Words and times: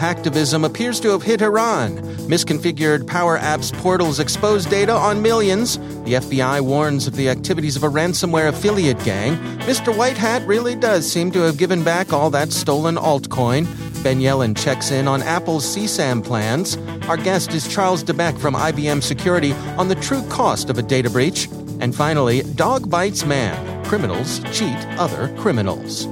hacktivism 0.00 0.64
appears 0.64 0.98
to 1.00 1.10
have 1.10 1.22
hit 1.22 1.42
Iran. 1.42 1.98
Misconfigured 2.26 3.06
Power 3.06 3.38
Apps 3.38 3.70
portals 3.82 4.18
expose 4.18 4.64
data 4.64 4.92
on 4.94 5.20
millions. 5.20 5.76
The 6.04 6.14
FBI 6.14 6.62
warns 6.62 7.06
of 7.06 7.16
the 7.16 7.28
activities 7.28 7.76
of 7.76 7.84
a 7.84 7.88
ransomware 7.88 8.48
affiliate 8.48 8.98
gang. 9.04 9.36
Mr. 9.60 9.94
White 9.94 10.16
Hat 10.16 10.46
really 10.46 10.74
does 10.74 11.10
seem 11.10 11.30
to 11.32 11.40
have 11.40 11.58
given 11.58 11.84
back 11.84 12.14
all 12.14 12.30
that 12.30 12.50
stolen 12.50 12.96
altcoin. 12.96 13.66
Ben 14.02 14.20
Yelin 14.20 14.56
checks 14.56 14.90
in 14.90 15.06
on 15.06 15.22
Apple's 15.22 15.66
CSAM 15.66 16.24
plans. 16.24 16.78
Our 17.06 17.18
guest 17.18 17.52
is 17.52 17.68
Charles 17.68 18.02
DeBeck 18.02 18.38
from 18.38 18.54
IBM 18.54 19.02
Security 19.02 19.52
on 19.76 19.88
the 19.88 19.96
true 19.96 20.26
cost 20.28 20.70
of 20.70 20.78
a 20.78 20.82
data 20.82 21.10
breach. 21.10 21.46
And 21.80 21.94
finally, 21.94 22.42
Dog 22.54 22.88
Bites 22.88 23.26
Man. 23.26 23.84
Criminals 23.84 24.40
cheat 24.52 24.78
other 24.98 25.28
criminals. 25.36 26.06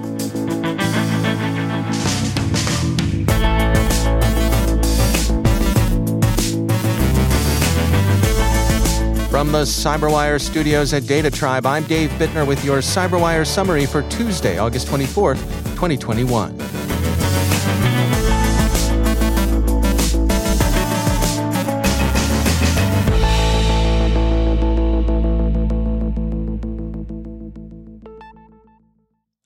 From 9.38 9.52
the 9.52 9.62
Cyberwire 9.62 10.40
studios 10.40 10.92
at 10.92 11.06
Data 11.06 11.30
Tribe, 11.30 11.64
I'm 11.64 11.84
Dave 11.84 12.10
Bittner 12.18 12.44
with 12.44 12.64
your 12.64 12.78
Cyberwire 12.78 13.46
summary 13.46 13.86
for 13.86 14.02
Tuesday, 14.08 14.58
August 14.58 14.88
24th, 14.88 15.38
2021. 15.76 16.60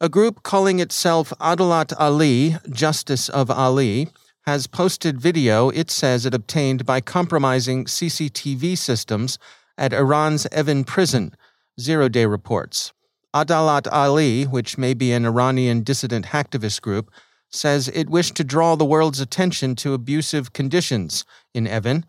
A 0.00 0.08
group 0.08 0.42
calling 0.42 0.80
itself 0.80 1.34
Adalat 1.38 1.92
Ali, 1.98 2.56
Justice 2.70 3.28
of 3.28 3.50
Ali, 3.50 4.08
has 4.46 4.66
posted 4.66 5.20
video 5.20 5.68
it 5.68 5.90
says 5.90 6.24
it 6.24 6.32
obtained 6.32 6.86
by 6.86 7.02
compromising 7.02 7.84
CCTV 7.84 8.78
systems 8.78 9.38
at 9.76 9.92
Iran's 9.92 10.46
Evin 10.46 10.86
prison, 10.86 11.34
Zero 11.80 12.08
Day 12.08 12.26
reports. 12.26 12.92
Adalat 13.34 13.88
Ali, 13.90 14.44
which 14.44 14.76
may 14.76 14.92
be 14.92 15.12
an 15.12 15.24
Iranian 15.24 15.82
dissident 15.82 16.26
hacktivist 16.26 16.82
group, 16.82 17.10
says 17.48 17.88
it 17.88 18.10
wished 18.10 18.34
to 18.36 18.44
draw 18.44 18.76
the 18.76 18.84
world's 18.84 19.20
attention 19.20 19.74
to 19.76 19.94
abusive 19.94 20.52
conditions 20.52 21.24
in 21.54 21.66
Evin. 21.66 22.04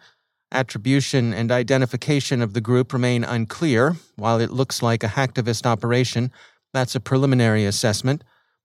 Attribution 0.52 1.34
and 1.34 1.52
identification 1.52 2.42
of 2.42 2.54
the 2.54 2.62
group 2.62 2.94
remain 2.94 3.24
unclear. 3.24 3.96
While 4.16 4.40
it 4.40 4.52
looks 4.52 4.82
like 4.82 5.04
a 5.04 5.08
hacktivist 5.08 5.66
operation, 5.66 6.32
that's 6.74 6.96
a 6.96 7.00
preliminary 7.00 7.66
assessment. 7.66 8.24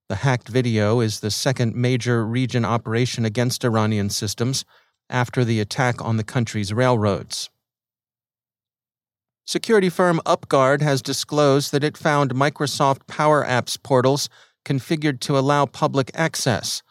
The 0.09 0.17
hacked 0.17 0.49
video 0.49 1.01
is 1.01 1.21
the 1.21 1.31
second 1.31 1.77
major 1.77 2.27
region 2.27 2.65
operation 2.65 3.25
against 3.25 3.65
Iranian 3.65 4.11
systems 4.11 4.65
after 5.11 5.45
the 5.45 5.61
attack 5.61 6.03
on 6.05 6.17
the 6.17 6.25
country's 6.25 6.73
railroads. 6.73 7.51
Security 9.49 9.89
firm 9.89 10.21
UpGuard 10.27 10.83
has 10.83 11.01
disclosed 11.01 11.73
that 11.73 11.83
it 11.83 11.97
found 11.97 12.35
Microsoft 12.35 13.07
Power 13.07 13.43
Apps 13.47 13.83
portals 13.83 14.29
configured 14.67 15.21
to 15.21 15.39
allow 15.39 15.65
public 15.65 16.11
access. 16.13 16.83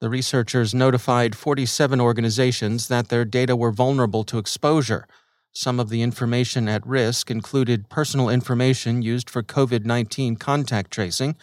The 0.00 0.08
researchers 0.08 0.72
notified 0.72 1.34
47 1.34 2.00
organizations 2.00 2.86
that 2.86 3.08
their 3.08 3.24
data 3.24 3.56
were 3.56 3.72
vulnerable 3.72 4.22
to 4.22 4.38
exposure. 4.38 5.08
Some 5.50 5.80
of 5.80 5.88
the 5.88 6.00
information 6.00 6.68
at 6.68 6.86
risk 6.86 7.28
included 7.28 7.88
personal 7.88 8.28
information 8.28 9.02
used 9.02 9.28
for 9.28 9.42
COVID 9.42 9.84
19 9.84 10.36
contact 10.36 10.92
tracing, 10.92 11.34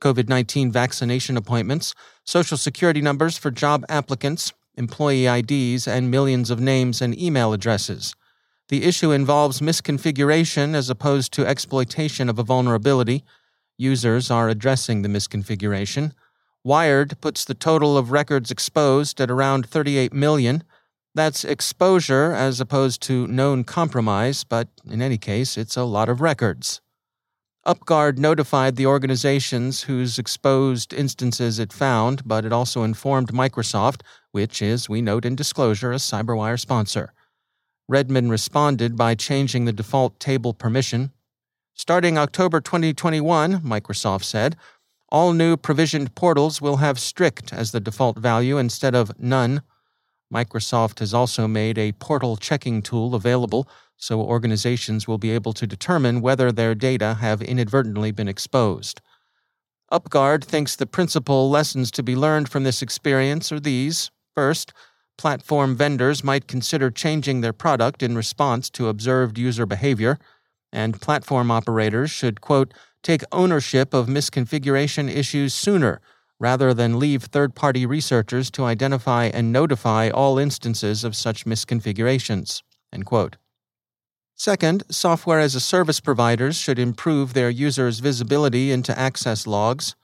COVID 0.00 0.28
19 0.28 0.70
vaccination 0.70 1.36
appointments, 1.36 1.96
social 2.24 2.56
security 2.56 3.00
numbers 3.00 3.36
for 3.36 3.50
job 3.50 3.84
applicants, 3.88 4.52
employee 4.76 5.26
IDs, 5.26 5.88
and 5.88 6.12
millions 6.12 6.48
of 6.48 6.60
names 6.60 7.02
and 7.02 7.20
email 7.20 7.52
addresses. 7.52 8.14
The 8.68 8.84
issue 8.84 9.10
involves 9.10 9.60
misconfiguration 9.60 10.74
as 10.74 10.88
opposed 10.88 11.32
to 11.34 11.46
exploitation 11.46 12.28
of 12.28 12.38
a 12.38 12.42
vulnerability. 12.42 13.24
Users 13.76 14.30
are 14.30 14.48
addressing 14.48 15.02
the 15.02 15.08
misconfiguration. 15.08 16.12
Wired 16.64 17.20
puts 17.20 17.44
the 17.44 17.54
total 17.54 17.98
of 17.98 18.12
records 18.12 18.50
exposed 18.50 19.20
at 19.20 19.30
around 19.30 19.66
38 19.66 20.12
million. 20.12 20.62
That's 21.14 21.44
exposure 21.44 22.32
as 22.32 22.60
opposed 22.60 23.02
to 23.02 23.26
known 23.26 23.64
compromise, 23.64 24.44
but 24.44 24.68
in 24.88 25.02
any 25.02 25.18
case, 25.18 25.58
it's 25.58 25.76
a 25.76 25.84
lot 25.84 26.08
of 26.08 26.20
records. 26.20 26.80
UpGuard 27.66 28.18
notified 28.18 28.74
the 28.76 28.86
organizations 28.86 29.82
whose 29.82 30.18
exposed 30.18 30.92
instances 30.92 31.58
it 31.58 31.72
found, 31.72 32.26
but 32.26 32.44
it 32.44 32.52
also 32.52 32.82
informed 32.82 33.32
Microsoft, 33.32 34.02
which 34.32 34.60
is, 34.60 34.88
we 34.88 35.00
note 35.00 35.24
in 35.24 35.36
disclosure, 35.36 35.92
a 35.92 35.96
CyberWire 35.96 36.58
sponsor. 36.58 37.12
Redmond 37.88 38.30
responded 38.30 38.96
by 38.96 39.14
changing 39.14 39.64
the 39.64 39.72
default 39.72 40.18
table 40.20 40.54
permission. 40.54 41.12
Starting 41.74 42.18
October 42.18 42.60
2021, 42.60 43.60
Microsoft 43.60 44.24
said, 44.24 44.56
all 45.12 45.34
new 45.34 45.58
provisioned 45.58 46.14
portals 46.14 46.62
will 46.62 46.78
have 46.78 46.98
strict 46.98 47.52
as 47.52 47.72
the 47.72 47.80
default 47.80 48.16
value 48.16 48.56
instead 48.56 48.94
of 48.94 49.12
none. 49.20 49.62
Microsoft 50.32 51.00
has 51.00 51.12
also 51.12 51.46
made 51.46 51.76
a 51.76 51.92
portal 51.92 52.38
checking 52.38 52.80
tool 52.80 53.14
available 53.14 53.68
so 54.02 54.20
organizations 54.20 55.06
will 55.06 55.18
be 55.18 55.30
able 55.30 55.52
to 55.52 55.66
determine 55.66 56.22
whether 56.22 56.50
their 56.50 56.74
data 56.74 57.18
have 57.20 57.40
inadvertently 57.40 58.10
been 58.10 58.26
exposed. 58.26 59.00
UpGuard 59.92 60.42
thinks 60.42 60.74
the 60.74 60.86
principal 60.86 61.50
lessons 61.50 61.90
to 61.92 62.02
be 62.02 62.16
learned 62.16 62.48
from 62.48 62.64
this 62.64 62.82
experience 62.82 63.52
are 63.52 63.60
these. 63.60 64.10
First, 64.34 64.72
platform 65.18 65.76
vendors 65.76 66.24
might 66.24 66.46
consider 66.46 66.90
changing 66.90 67.40
their 67.40 67.52
product 67.52 68.02
in 68.02 68.16
response 68.16 68.70
to 68.70 68.88
observed 68.88 69.38
user 69.38 69.66
behavior, 69.66 70.18
and 70.72 71.00
platform 71.00 71.50
operators 71.50 72.10
should, 72.10 72.40
quote, 72.40 72.72
take 73.02 73.22
ownership 73.32 73.92
of 73.92 74.06
misconfiguration 74.06 75.08
issues 75.08 75.54
sooner 75.54 76.00
rather 76.40 76.74
than 76.74 76.98
leave 76.98 77.22
third 77.22 77.54
party 77.54 77.86
researchers 77.86 78.50
to 78.50 78.64
identify 78.64 79.26
and 79.26 79.52
notify 79.52 80.08
all 80.08 80.38
instances 80.38 81.04
of 81.04 81.14
such 81.14 81.44
misconfigurations. 81.44 82.62
End 82.92 83.06
quote. 83.06 83.36
Second, 84.34 84.82
software 84.90 85.38
as 85.38 85.54
a 85.54 85.60
service 85.60 86.00
providers 86.00 86.56
should 86.56 86.78
improve 86.78 87.32
their 87.32 87.48
users' 87.48 88.00
visibility 88.00 88.72
into 88.72 88.98
access 88.98 89.46
logs 89.46 89.94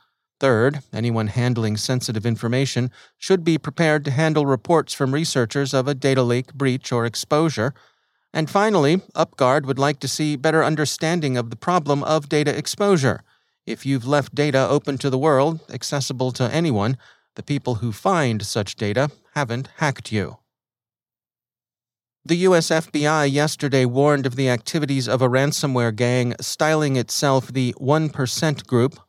Third, 0.41 0.81
anyone 0.93 1.27
handling 1.27 1.77
sensitive 1.77 2.25
information 2.25 2.91
should 3.17 3.43
be 3.43 3.59
prepared 3.59 4.05
to 4.05 4.11
handle 4.11 4.47
reports 4.47 4.95
from 4.95 5.13
researchers 5.13 5.75
of 5.75 5.89
a 5.89 5.95
data 5.95 6.23
leak, 6.23 6.55
breach, 6.55 6.93
or 6.93 7.05
exposure. 7.05 7.75
And 8.33 8.49
finally, 8.49 8.99
UpGuard 9.17 9.65
would 9.67 9.79
like 9.79 9.99
to 10.01 10.09
see 10.09 10.37
better 10.37 10.63
understanding 10.63 11.37
of 11.37 11.51
the 11.51 11.57
problem 11.57 12.05
of 12.05 12.29
data 12.29 12.57
exposure. 12.57 13.23
If 13.67 13.85
you've 13.85 14.07
left 14.07 14.35
data 14.35 14.69
open 14.69 14.97
to 14.99 15.11
the 15.11 15.19
world, 15.19 15.61
accessible 15.71 16.31
to 16.33 16.45
anyone, 16.55 16.97
the 17.35 17.43
people 17.43 17.77
who 17.77 17.93
find 17.93 18.45
such 18.45 18.77
data 18.77 19.11
haven't 19.35 19.69
hacked 19.77 20.13
you. 20.13 20.39
The 22.25 22.37
US 22.49 22.69
FBI 22.69 23.33
yesterday 23.33 23.85
warned 23.87 24.27
of 24.27 24.37
the 24.37 24.51
activities 24.51 25.09
of 25.09 25.23
a 25.23 25.29
ransomware 25.29 25.97
gang 25.97 26.35
styling 26.41 26.97
itself 26.97 27.49
the 27.49 27.75
1% 27.81 28.67
Group. 28.67 29.01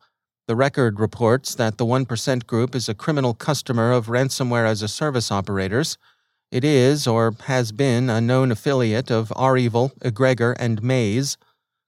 The 0.50 0.56
record 0.56 0.98
reports 0.98 1.54
that 1.54 1.78
the 1.78 1.86
1% 1.86 2.44
Group 2.48 2.74
is 2.74 2.88
a 2.88 2.94
criminal 2.94 3.34
customer 3.34 3.92
of 3.92 4.08
ransomware 4.08 4.66
as 4.66 4.82
a 4.82 4.88
service 4.88 5.30
operators. 5.30 5.96
It 6.50 6.64
is, 6.64 7.06
or 7.06 7.36
has 7.44 7.70
been, 7.70 8.10
a 8.10 8.20
known 8.20 8.50
affiliate 8.50 9.12
of 9.12 9.32
REvil, 9.38 9.92
Egregor, 10.00 10.56
and 10.58 10.82
Maze. 10.82 11.38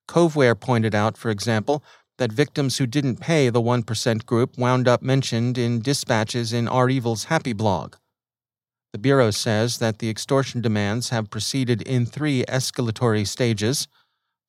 Coveware 0.09 0.55
pointed 0.55 0.95
out, 0.95 1.17
for 1.17 1.29
example, 1.29 1.83
that 2.19 2.31
victims 2.31 2.79
who 2.79 2.87
didn't 2.87 3.17
pay 3.17 3.49
the 3.49 3.61
1% 3.61 4.27
Group 4.27 4.57
wound 4.57 4.87
up 4.87 5.03
mentioned 5.03 5.59
in 5.59 5.83
dispatches 5.83 6.53
in 6.53 6.69
REvil's 6.69 7.25
Happy 7.25 7.53
blog. 7.53 7.97
The 8.93 9.01
Bureau 9.01 9.33
says 9.33 9.79
that 9.79 9.99
the 9.99 10.09
extortion 10.09 10.61
demands 10.61 11.09
have 11.09 11.31
proceeded 11.31 11.83
in 11.83 12.07
three 12.07 12.45
escalatory 12.45 13.27
stages. 13.27 13.89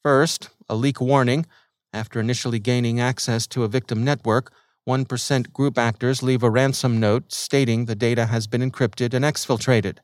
First, 0.04 0.52
a 0.70 0.76
leak 0.76 1.02
warning. 1.02 1.48
After 1.94 2.20
initially 2.20 2.60
gaining 2.60 3.00
access 3.00 3.46
to 3.48 3.64
a 3.64 3.68
victim 3.68 4.04
network, 4.04 4.52
1% 4.90 5.54
group 5.54 5.78
actors 5.78 6.24
leave 6.24 6.42
a 6.44 6.50
ransom 6.50 7.00
note 7.00 7.32
stating 7.32 7.86
the 7.86 7.96
data 7.96 8.26
has 8.26 8.48
been 8.48 8.62
encrypted 8.62 9.14
and 9.14 9.24
exfiltrated. 9.24 10.00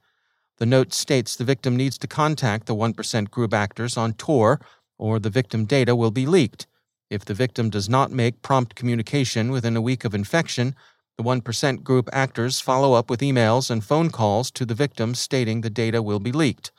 The 0.60 0.68
note 0.68 0.94
states 0.94 1.36
the 1.36 1.44
victim 1.44 1.76
needs 1.76 1.98
to 1.98 2.08
contact 2.08 2.68
the 2.68 2.76
1% 2.76 3.32
group 3.32 3.54
actors 3.54 3.98
on 3.98 4.14
Tor 4.14 4.62
or 4.98 5.18
the 5.18 5.30
victim 5.30 5.66
data 5.66 5.96
will 5.96 6.12
be 6.12 6.26
leaked. 6.26 6.68
If 7.10 7.26
the 7.26 7.34
victim 7.34 7.70
does 7.70 7.90
not 7.90 8.12
make 8.12 8.44
prompt 8.44 8.76
communication 8.76 9.52
within 9.52 9.76
a 9.76 9.82
week 9.82 10.06
of 10.06 10.14
infection, 10.14 10.76
the 11.18 11.24
1% 11.24 11.84
group 11.84 12.08
actors 12.14 12.62
follow 12.62 12.94
up 12.94 13.10
with 13.10 13.22
emails 13.22 13.72
and 13.72 13.84
phone 13.84 14.10
calls 14.10 14.52
to 14.52 14.66
the 14.66 14.76
victim 14.76 15.16
stating 15.16 15.62
the 15.62 15.70
data 15.70 16.02
will 16.04 16.20
be 16.20 16.32
leaked. 16.32 16.72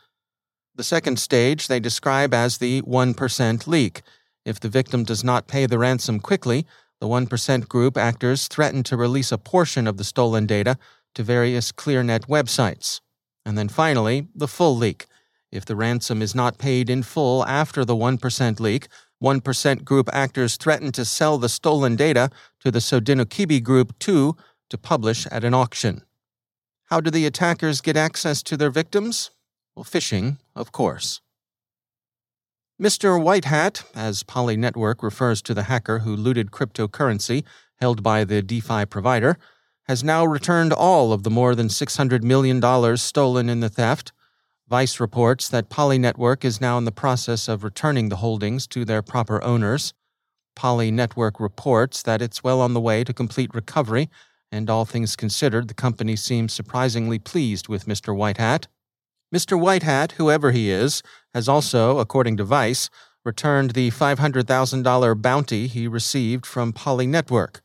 The 0.77 0.85
second 0.85 1.19
stage 1.19 1.67
they 1.67 1.81
describe 1.81 2.33
as 2.33 2.59
the 2.59 2.81
1% 2.83 3.67
leak. 3.67 4.03
If 4.44 4.60
the 4.60 4.69
victim 4.69 5.04
does 5.04 5.22
not 5.22 5.48
pay 5.48 5.66
the 5.66 5.78
ransom 5.78 6.20
quickly, 6.20 6.66
the 7.00 7.06
1% 7.06 7.69
group 7.69 7.96
actors 7.96 8.48
threaten 8.48 8.82
to 8.84 8.96
release 8.96 9.32
a 9.32 9.38
portion 9.38 9.87
of 9.87 9.96
the 9.96 10.04
stolen 10.04 10.46
data 10.46 10.76
to 11.14 11.22
various 11.22 11.72
ClearNet 11.72 12.26
websites. 12.26 13.00
And 13.44 13.56
then 13.56 13.69
finally, 13.69 14.28
the 14.34 14.48
full 14.48 14.76
leak. 14.76 15.06
If 15.50 15.64
the 15.64 15.76
ransom 15.76 16.22
is 16.22 16.34
not 16.34 16.58
paid 16.58 16.88
in 16.88 17.02
full 17.02 17.44
after 17.46 17.84
the 17.84 17.96
1% 17.96 18.60
leak, 18.60 18.88
1% 19.22 19.84
group 19.84 20.08
actors 20.12 20.56
threaten 20.56 20.92
to 20.92 21.04
sell 21.04 21.38
the 21.38 21.48
stolen 21.48 21.96
data 21.96 22.31
to 22.60 22.70
the 22.70 22.78
Sodinokibi 22.78 23.62
Group 23.62 23.98
2 23.98 24.37
to 24.70 24.78
publish 24.78 25.26
at 25.26 25.44
an 25.44 25.52
auction. 25.52 26.02
How 26.84 27.00
do 27.00 27.10
the 27.10 27.26
attackers 27.26 27.81
get 27.81 27.96
access 27.96 28.42
to 28.44 28.56
their 28.56 28.70
victims? 28.70 29.31
Well, 29.75 29.84
phishing, 29.84 30.38
of 30.54 30.72
course. 30.72 31.20
Mr. 32.81 33.23
White 33.23 33.44
Hat, 33.44 33.85
as 33.94 34.23
Poly 34.23 34.56
Network 34.56 35.03
refers 35.03 35.43
to 35.43 35.53
the 35.53 35.65
hacker 35.65 36.00
who 36.00 36.17
looted 36.17 36.50
cryptocurrency 36.50 37.44
held 37.77 38.03
by 38.03 38.25
the 38.25 38.41
DeFi 38.41 38.87
provider, 38.87 39.37
has 39.85 40.03
now 40.03 40.25
returned 40.25 40.73
all 40.73 41.12
of 41.12 41.23
the 41.23 41.31
more 41.31 41.55
than 41.55 41.69
$600 41.69 42.23
million 42.23 42.97
stolen 42.97 43.49
in 43.50 43.61
the 43.61 43.69
theft 43.69 44.12
Vice 44.71 45.00
reports 45.00 45.49
that 45.49 45.69
Poly 45.69 45.99
Network 45.99 46.44
is 46.44 46.61
now 46.61 46.79
in 46.79 46.85
the 46.85 46.93
process 46.93 47.49
of 47.49 47.65
returning 47.65 48.09
the 48.09 48.19
holdings 48.19 48.69
to 48.69 48.85
their 48.85 49.03
proper 49.03 49.43
owners. 49.43 49.93
Poly 50.55 50.93
Network 50.93 51.41
reports 51.41 52.05
that 52.05 52.23
it's 52.23 52.44
well 52.44 52.61
on 52.61 52.73
the 52.73 52.81
way 52.81 53.03
to 53.03 53.12
complete 53.12 53.53
recovery, 53.53 54.09
and 54.53 54.71
all 54.71 54.85
things 54.85 55.17
considered, 55.17 55.67
the 55.67 55.75
company 55.75 56.15
seems 56.15 56.53
surprisingly 56.53 57.19
pleased 57.19 57.67
with 57.67 57.87
Mr. 57.87 58.17
Whitehat. 58.17 58.69
Mr. 59.35 59.59
Whitehat, 59.59 60.12
whoever 60.12 60.50
he 60.50 60.71
is, 60.71 61.03
has 61.35 61.49
also, 61.49 61.99
according 61.99 62.37
to 62.37 62.44
Vice, 62.44 62.91
returned 63.25 63.71
the 63.71 63.91
$500,000 63.91 65.23
bounty 65.23 65.67
he 65.67 65.87
received 65.87 66.44
from 66.44 66.73
Poly 66.73 67.06
Network. 67.06 67.61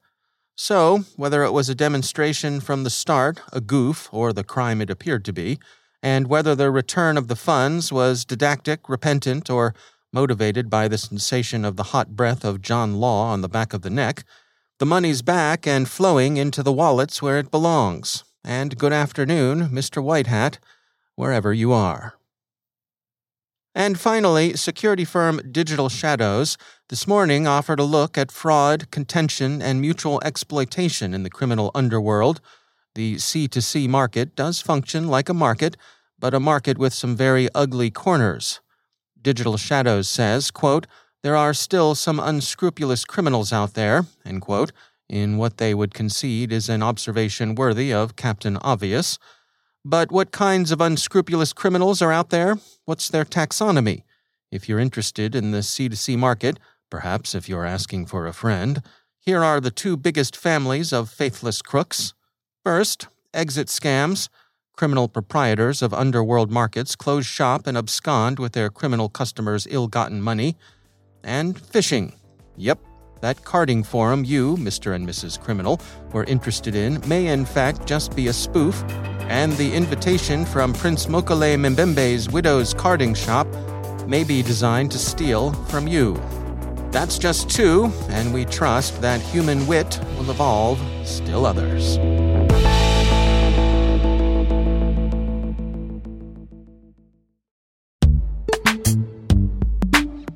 So, 0.56 1.00
whether 1.16 1.44
it 1.44 1.52
was 1.52 1.68
a 1.68 1.76
demonstration 1.76 2.60
from 2.60 2.84
the 2.84 2.90
start, 2.90 3.42
a 3.52 3.62
goof, 3.62 4.10
or 4.12 4.32
the 4.32 4.44
crime 4.44 4.80
it 4.80 4.90
appeared 4.90 5.26
to 5.26 5.34
be, 5.34 5.60
and 6.04 6.28
whether 6.28 6.54
the 6.54 6.70
return 6.70 7.18
of 7.18 7.28
the 7.28 7.36
funds 7.36 7.92
was 7.92 8.26
didactic, 8.26 8.88
repentant, 8.88 9.50
or 9.50 9.74
motivated 10.14 10.70
by 10.70 10.88
the 10.88 10.98
sensation 10.98 11.66
of 11.66 11.76
the 11.76 11.92
hot 11.92 12.16
breath 12.16 12.46
of 12.46 12.62
John 12.62 12.96
Law 12.96 13.26
on 13.32 13.42
the 13.42 13.50
back 13.50 13.74
of 13.74 13.82
the 13.82 13.90
neck, 13.90 14.24
the 14.78 14.86
money's 14.86 15.22
back 15.22 15.66
and 15.66 15.90
flowing 15.90 16.38
into 16.38 16.62
the 16.62 16.72
wallets 16.72 17.22
where 17.22 17.40
it 17.40 17.52
belongs. 17.52 18.24
And 18.44 18.78
good 18.78 18.94
afternoon, 18.94 19.70
Mr. 19.70 20.04
Whitehat, 20.04 20.60
wherever 21.16 21.54
you 21.54 21.72
are. 21.72 22.16
And 23.74 24.00
finally, 24.00 24.56
security 24.56 25.04
firm 25.04 25.42
Digital 25.52 25.90
Shadows 25.90 26.58
this 26.88 27.06
morning 27.08 27.46
offered 27.46 27.80
a 27.80 27.84
look 27.84 28.18
at 28.18 28.32
fraud, 28.32 28.90
contention, 28.90 29.62
and 29.62 29.82
mutual 29.82 30.22
exploitation 30.24 31.14
in 31.14 31.24
the 31.24 31.30
criminal 31.30 31.72
underworld. 31.76 32.40
The 32.96 33.16
C2C 33.16 33.90
market 33.90 34.34
does 34.34 34.62
function 34.62 35.10
like 35.10 35.28
a 35.28 35.34
market, 35.34 35.76
but 36.18 36.34
a 36.34 36.40
market 36.40 36.78
with 36.78 36.94
some 36.94 37.18
very 37.18 37.50
ugly 37.54 37.92
corners. 37.92 38.62
Digital 39.22 39.58
Shadows 39.58 40.08
says, 40.08 40.52
quote, 40.52 40.88
there 41.22 41.36
are 41.36 41.54
still 41.54 41.96
some 41.96 42.20
unscrupulous 42.20 43.04
criminals 43.04 43.52
out 43.52 43.74
there, 43.74 44.06
end 44.24 44.42
quote, 44.42 44.72
in 45.10 45.38
what 45.38 45.58
they 45.58 45.74
would 45.74 45.94
concede 45.94 46.54
is 46.54 46.70
an 46.70 46.82
observation 46.82 47.56
worthy 47.56 47.92
of 47.92 48.16
Captain 48.16 48.58
Obvious. 48.58 49.20
But 49.88 50.12
what 50.12 50.32
kinds 50.32 50.72
of 50.72 50.82
unscrupulous 50.82 51.54
criminals 51.54 52.02
are 52.02 52.12
out 52.12 52.32
there? 52.32 52.58
What's 52.86 53.08
their 53.08 53.24
taxonomy? 53.24 54.02
If 54.52 54.68
you're 54.68 54.80
interested 54.80 55.36
in 55.36 55.52
the 55.52 55.60
C2C 55.60 56.18
market, 56.18 56.60
perhaps 56.90 57.36
if 57.36 57.48
you're 57.48 57.66
asking 57.66 58.08
for 58.08 58.26
a 58.26 58.34
friend, 58.34 58.82
here 59.20 59.44
are 59.44 59.62
the 59.62 59.70
two 59.70 59.96
biggest 59.96 60.36
families 60.36 60.92
of 60.92 61.12
faithless 61.12 61.62
crooks. 61.62 62.16
First, 62.64 63.10
exit 63.32 63.68
scams. 63.68 64.28
Criminal 64.76 65.08
proprietors 65.08 65.84
of 65.84 65.94
underworld 65.94 66.52
markets 66.52 66.96
close 66.96 67.28
shop 67.28 67.68
and 67.68 67.78
abscond 67.78 68.40
with 68.40 68.54
their 68.54 68.72
criminal 68.72 69.08
customers' 69.08 69.68
ill 69.70 69.88
gotten 69.88 70.20
money. 70.20 70.58
And 71.24 71.56
phishing. 71.56 72.16
Yep, 72.58 72.80
that 73.25 73.44
carding 73.44 73.81
forum 73.81 74.24
you, 74.24 74.56
Mr. 74.57 74.94
and 74.94 75.10
Mrs. 75.10 75.42
Criminal, 75.42 75.81
were 76.13 76.25
interested 76.25 76.75
in 76.75 77.01
may 77.07 77.25
in 77.25 77.44
fact 77.44 77.88
just 77.88 78.15
be 78.15 78.27
a 78.27 78.34
spoof, 78.34 78.84
and 79.22 79.51
the 79.53 79.74
invitation 79.74 80.46
from 80.46 80.74
Prince 80.74 81.08
Mokele 81.08 81.58
Mbembe's 81.58 82.29
widow's 82.29 82.72
carding 82.75 83.15
shop 83.15 83.48
may 84.05 84.24
be 84.24 84.44
designed 84.44 84.91
to 84.91 85.00
steal 85.00 85.53
from 85.70 85.88
you. 85.88 86.13
That's 86.91 87.17
just 87.17 87.50
two, 87.50 87.91
and 88.10 88.32
we 88.32 88.46
trust 88.46 89.01
that 89.01 89.20
human 89.22 89.65
wit 89.65 90.00
will 90.20 90.29
evolve 90.29 90.79
still 91.03 91.48
others. 91.48 91.98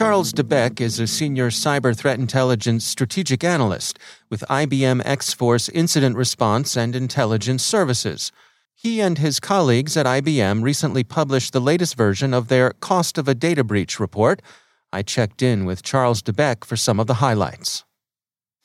Charles 0.00 0.32
DeBeck 0.32 0.80
is 0.80 0.98
a 0.98 1.06
senior 1.06 1.50
cyber 1.50 1.94
threat 1.94 2.18
intelligence 2.18 2.86
strategic 2.86 3.44
analyst 3.44 3.98
with 4.30 4.40
IBM 4.48 5.02
X 5.04 5.34
Force 5.34 5.68
Incident 5.68 6.16
Response 6.16 6.74
and 6.74 6.96
Intelligence 6.96 7.62
Services. 7.62 8.32
He 8.74 9.02
and 9.02 9.18
his 9.18 9.38
colleagues 9.40 9.98
at 9.98 10.06
IBM 10.06 10.62
recently 10.62 11.04
published 11.04 11.52
the 11.52 11.60
latest 11.60 11.96
version 11.96 12.32
of 12.32 12.48
their 12.48 12.70
Cost 12.80 13.18
of 13.18 13.28
a 13.28 13.34
Data 13.34 13.62
Breach 13.62 14.00
report. 14.00 14.40
I 14.90 15.02
checked 15.02 15.42
in 15.42 15.66
with 15.66 15.82
Charles 15.82 16.22
DeBeck 16.22 16.64
for 16.64 16.76
some 16.76 16.98
of 16.98 17.06
the 17.06 17.20
highlights. 17.20 17.84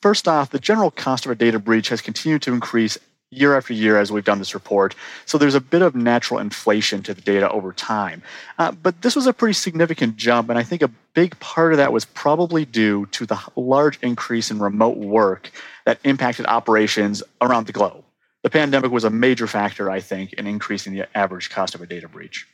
First 0.00 0.26
off, 0.26 0.48
the 0.48 0.58
general 0.58 0.90
cost 0.90 1.26
of 1.26 1.32
a 1.32 1.34
data 1.34 1.58
breach 1.58 1.90
has 1.90 2.00
continued 2.00 2.40
to 2.42 2.54
increase 2.54 2.96
year 3.30 3.56
after 3.56 3.72
year 3.72 3.98
as 3.98 4.12
we've 4.12 4.24
done 4.24 4.38
this 4.38 4.54
report. 4.54 4.94
So 5.24 5.36
there's 5.36 5.54
a 5.54 5.60
bit 5.60 5.82
of 5.82 5.94
natural 5.94 6.38
inflation 6.38 7.02
to 7.02 7.14
the 7.14 7.20
data 7.20 7.50
over 7.50 7.72
time. 7.72 8.22
Uh, 8.58 8.72
but 8.72 9.02
this 9.02 9.16
was 9.16 9.26
a 9.26 9.32
pretty 9.32 9.54
significant 9.54 10.16
jump, 10.16 10.48
and 10.48 10.58
I 10.58 10.62
think 10.62 10.82
a 10.82 10.90
big 11.14 11.38
part 11.40 11.72
of 11.72 11.78
that 11.78 11.92
was 11.92 12.04
probably 12.04 12.64
due 12.64 13.06
to 13.06 13.26
the 13.26 13.38
large 13.56 13.98
increase 14.00 14.50
in 14.50 14.58
remote 14.58 14.96
work 14.96 15.50
that 15.84 15.98
impacted 16.04 16.46
operations 16.46 17.22
around 17.40 17.66
the 17.66 17.72
globe 17.72 18.04
the 18.46 18.50
pandemic 18.50 18.92
was 18.92 19.02
a 19.02 19.10
major 19.10 19.48
factor, 19.48 19.90
I 19.90 19.98
think, 19.98 20.32
in 20.34 20.46
increasing 20.46 20.94
the 20.94 21.08
average 21.18 21.50
cost 21.50 21.74
of 21.74 21.80
a 21.80 21.86
data 21.86 22.06
breach. 22.06 22.46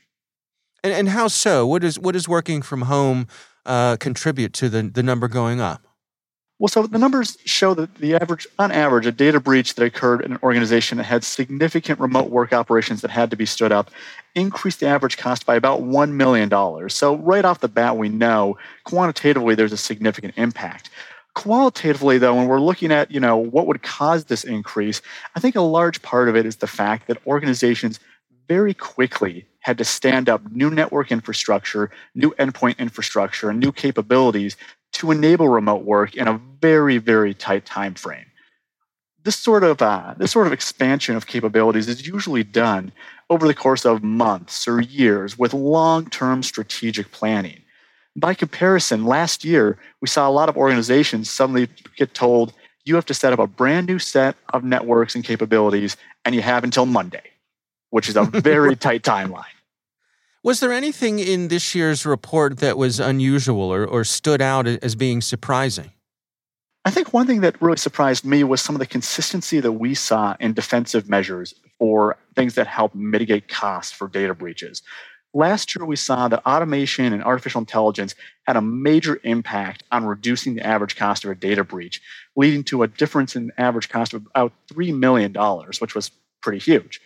And, 0.82 0.90
and 0.90 1.10
how 1.10 1.28
so? 1.28 1.66
What 1.66 1.84
is 1.84 1.98
what 1.98 2.12
does 2.12 2.26
working 2.26 2.62
from 2.62 2.82
home 2.82 3.28
uh, 3.66 3.98
contribute 3.98 4.54
to 4.54 4.70
the, 4.70 4.84
the 4.84 5.02
number 5.02 5.28
going 5.28 5.60
up? 5.60 5.86
Well, 6.62 6.68
so 6.68 6.86
the 6.86 6.96
numbers 6.96 7.36
show 7.44 7.74
that 7.74 7.96
the 7.96 8.14
average, 8.14 8.46
on 8.56 8.70
average, 8.70 9.04
a 9.04 9.10
data 9.10 9.40
breach 9.40 9.74
that 9.74 9.84
occurred 9.84 10.20
in 10.20 10.30
an 10.30 10.38
organization 10.44 10.96
that 10.98 11.04
had 11.06 11.24
significant 11.24 11.98
remote 11.98 12.30
work 12.30 12.52
operations 12.52 13.00
that 13.00 13.10
had 13.10 13.32
to 13.32 13.36
be 13.36 13.46
stood 13.46 13.72
up 13.72 13.90
increased 14.36 14.78
the 14.78 14.86
average 14.86 15.16
cost 15.16 15.44
by 15.44 15.56
about 15.56 15.80
$1 15.82 16.12
million. 16.12 16.88
So, 16.88 17.16
right 17.16 17.44
off 17.44 17.58
the 17.58 17.66
bat, 17.66 17.96
we 17.96 18.08
know 18.08 18.58
quantitatively 18.84 19.56
there's 19.56 19.72
a 19.72 19.76
significant 19.76 20.34
impact. 20.36 20.88
Qualitatively, 21.34 22.18
though, 22.18 22.36
when 22.36 22.46
we're 22.46 22.60
looking 22.60 22.92
at 22.92 23.10
you 23.10 23.18
know 23.18 23.36
what 23.36 23.66
would 23.66 23.82
cause 23.82 24.26
this 24.26 24.44
increase, 24.44 25.02
I 25.34 25.40
think 25.40 25.56
a 25.56 25.62
large 25.62 26.00
part 26.02 26.28
of 26.28 26.36
it 26.36 26.46
is 26.46 26.58
the 26.58 26.68
fact 26.68 27.08
that 27.08 27.26
organizations 27.26 27.98
very 28.46 28.72
quickly 28.72 29.46
had 29.62 29.78
to 29.78 29.84
stand 29.84 30.28
up 30.28 30.42
new 30.52 30.70
network 30.70 31.10
infrastructure, 31.10 31.90
new 32.14 32.30
endpoint 32.38 32.78
infrastructure, 32.78 33.50
and 33.50 33.58
new 33.58 33.72
capabilities 33.72 34.56
to 34.92 35.10
enable 35.10 35.48
remote 35.48 35.84
work 35.84 36.14
in 36.14 36.28
a 36.28 36.40
very, 36.60 36.98
very 36.98 37.32
tight 37.32 37.64
time 37.64 37.94
frame. 37.94 38.26
This 39.24 39.36
sort 39.36 39.64
of 39.64 39.80
uh, 39.80 40.14
this 40.18 40.32
sort 40.32 40.46
of 40.46 40.52
expansion 40.52 41.16
of 41.16 41.26
capabilities 41.26 41.88
is 41.88 42.06
usually 42.06 42.42
done 42.42 42.92
over 43.30 43.46
the 43.46 43.54
course 43.54 43.84
of 43.84 44.02
months 44.02 44.68
or 44.68 44.80
years 44.80 45.38
with 45.38 45.54
long-term 45.54 46.42
strategic 46.42 47.12
planning. 47.12 47.60
By 48.14 48.34
comparison, 48.34 49.06
last 49.06 49.44
year, 49.44 49.78
we 50.02 50.08
saw 50.08 50.28
a 50.28 50.30
lot 50.30 50.48
of 50.48 50.56
organizations 50.56 51.30
suddenly 51.30 51.68
get 51.96 52.12
told 52.12 52.52
you 52.84 52.96
have 52.96 53.06
to 53.06 53.14
set 53.14 53.32
up 53.32 53.38
a 53.38 53.46
brand 53.46 53.86
new 53.86 53.98
set 53.98 54.36
of 54.52 54.64
networks 54.64 55.14
and 55.14 55.24
capabilities, 55.24 55.96
and 56.24 56.34
you 56.34 56.42
have 56.42 56.64
until 56.64 56.84
Monday, 56.84 57.22
which 57.92 58.08
is 58.08 58.16
a 58.16 58.24
very 58.32 58.74
tight 58.74 59.02
timeline. 59.02 59.44
Was 60.42 60.58
there 60.58 60.72
anything 60.72 61.20
in 61.20 61.48
this 61.48 61.74
year's 61.74 62.04
report 62.04 62.58
that 62.58 62.76
was 62.76 62.98
unusual 62.98 63.72
or, 63.72 63.86
or 63.86 64.02
stood 64.02 64.40
out 64.42 64.66
as 64.66 64.96
being 64.96 65.20
surprising? 65.20 65.92
I 66.84 66.90
think 66.90 67.12
one 67.12 67.28
thing 67.28 67.42
that 67.42 67.60
really 67.62 67.76
surprised 67.76 68.24
me 68.24 68.42
was 68.42 68.60
some 68.60 68.74
of 68.74 68.80
the 68.80 68.86
consistency 68.86 69.60
that 69.60 69.72
we 69.72 69.94
saw 69.94 70.34
in 70.40 70.52
defensive 70.52 71.08
measures 71.08 71.54
for 71.78 72.16
things 72.34 72.56
that 72.56 72.66
help 72.66 72.92
mitigate 72.94 73.46
costs 73.46 73.92
for 73.92 74.08
data 74.08 74.34
breaches. 74.34 74.82
Last 75.34 75.76
year, 75.76 75.84
we 75.84 75.96
saw 75.96 76.28
that 76.28 76.44
automation 76.44 77.12
and 77.12 77.22
artificial 77.22 77.60
intelligence 77.60 78.14
had 78.46 78.56
a 78.56 78.60
major 78.60 79.20
impact 79.22 79.84
on 79.92 80.04
reducing 80.04 80.56
the 80.56 80.66
average 80.66 80.96
cost 80.96 81.24
of 81.24 81.30
a 81.30 81.34
data 81.34 81.62
breach, 81.62 82.00
leading 82.36 82.64
to 82.64 82.82
a 82.82 82.88
difference 82.88 83.36
in 83.36 83.52
average 83.58 83.88
cost 83.88 84.12
of 84.12 84.26
about 84.26 84.52
$3 84.72 84.98
million, 84.98 85.32
which 85.78 85.94
was 85.94 86.10
pretty 86.40 86.58
huge. 86.58 87.00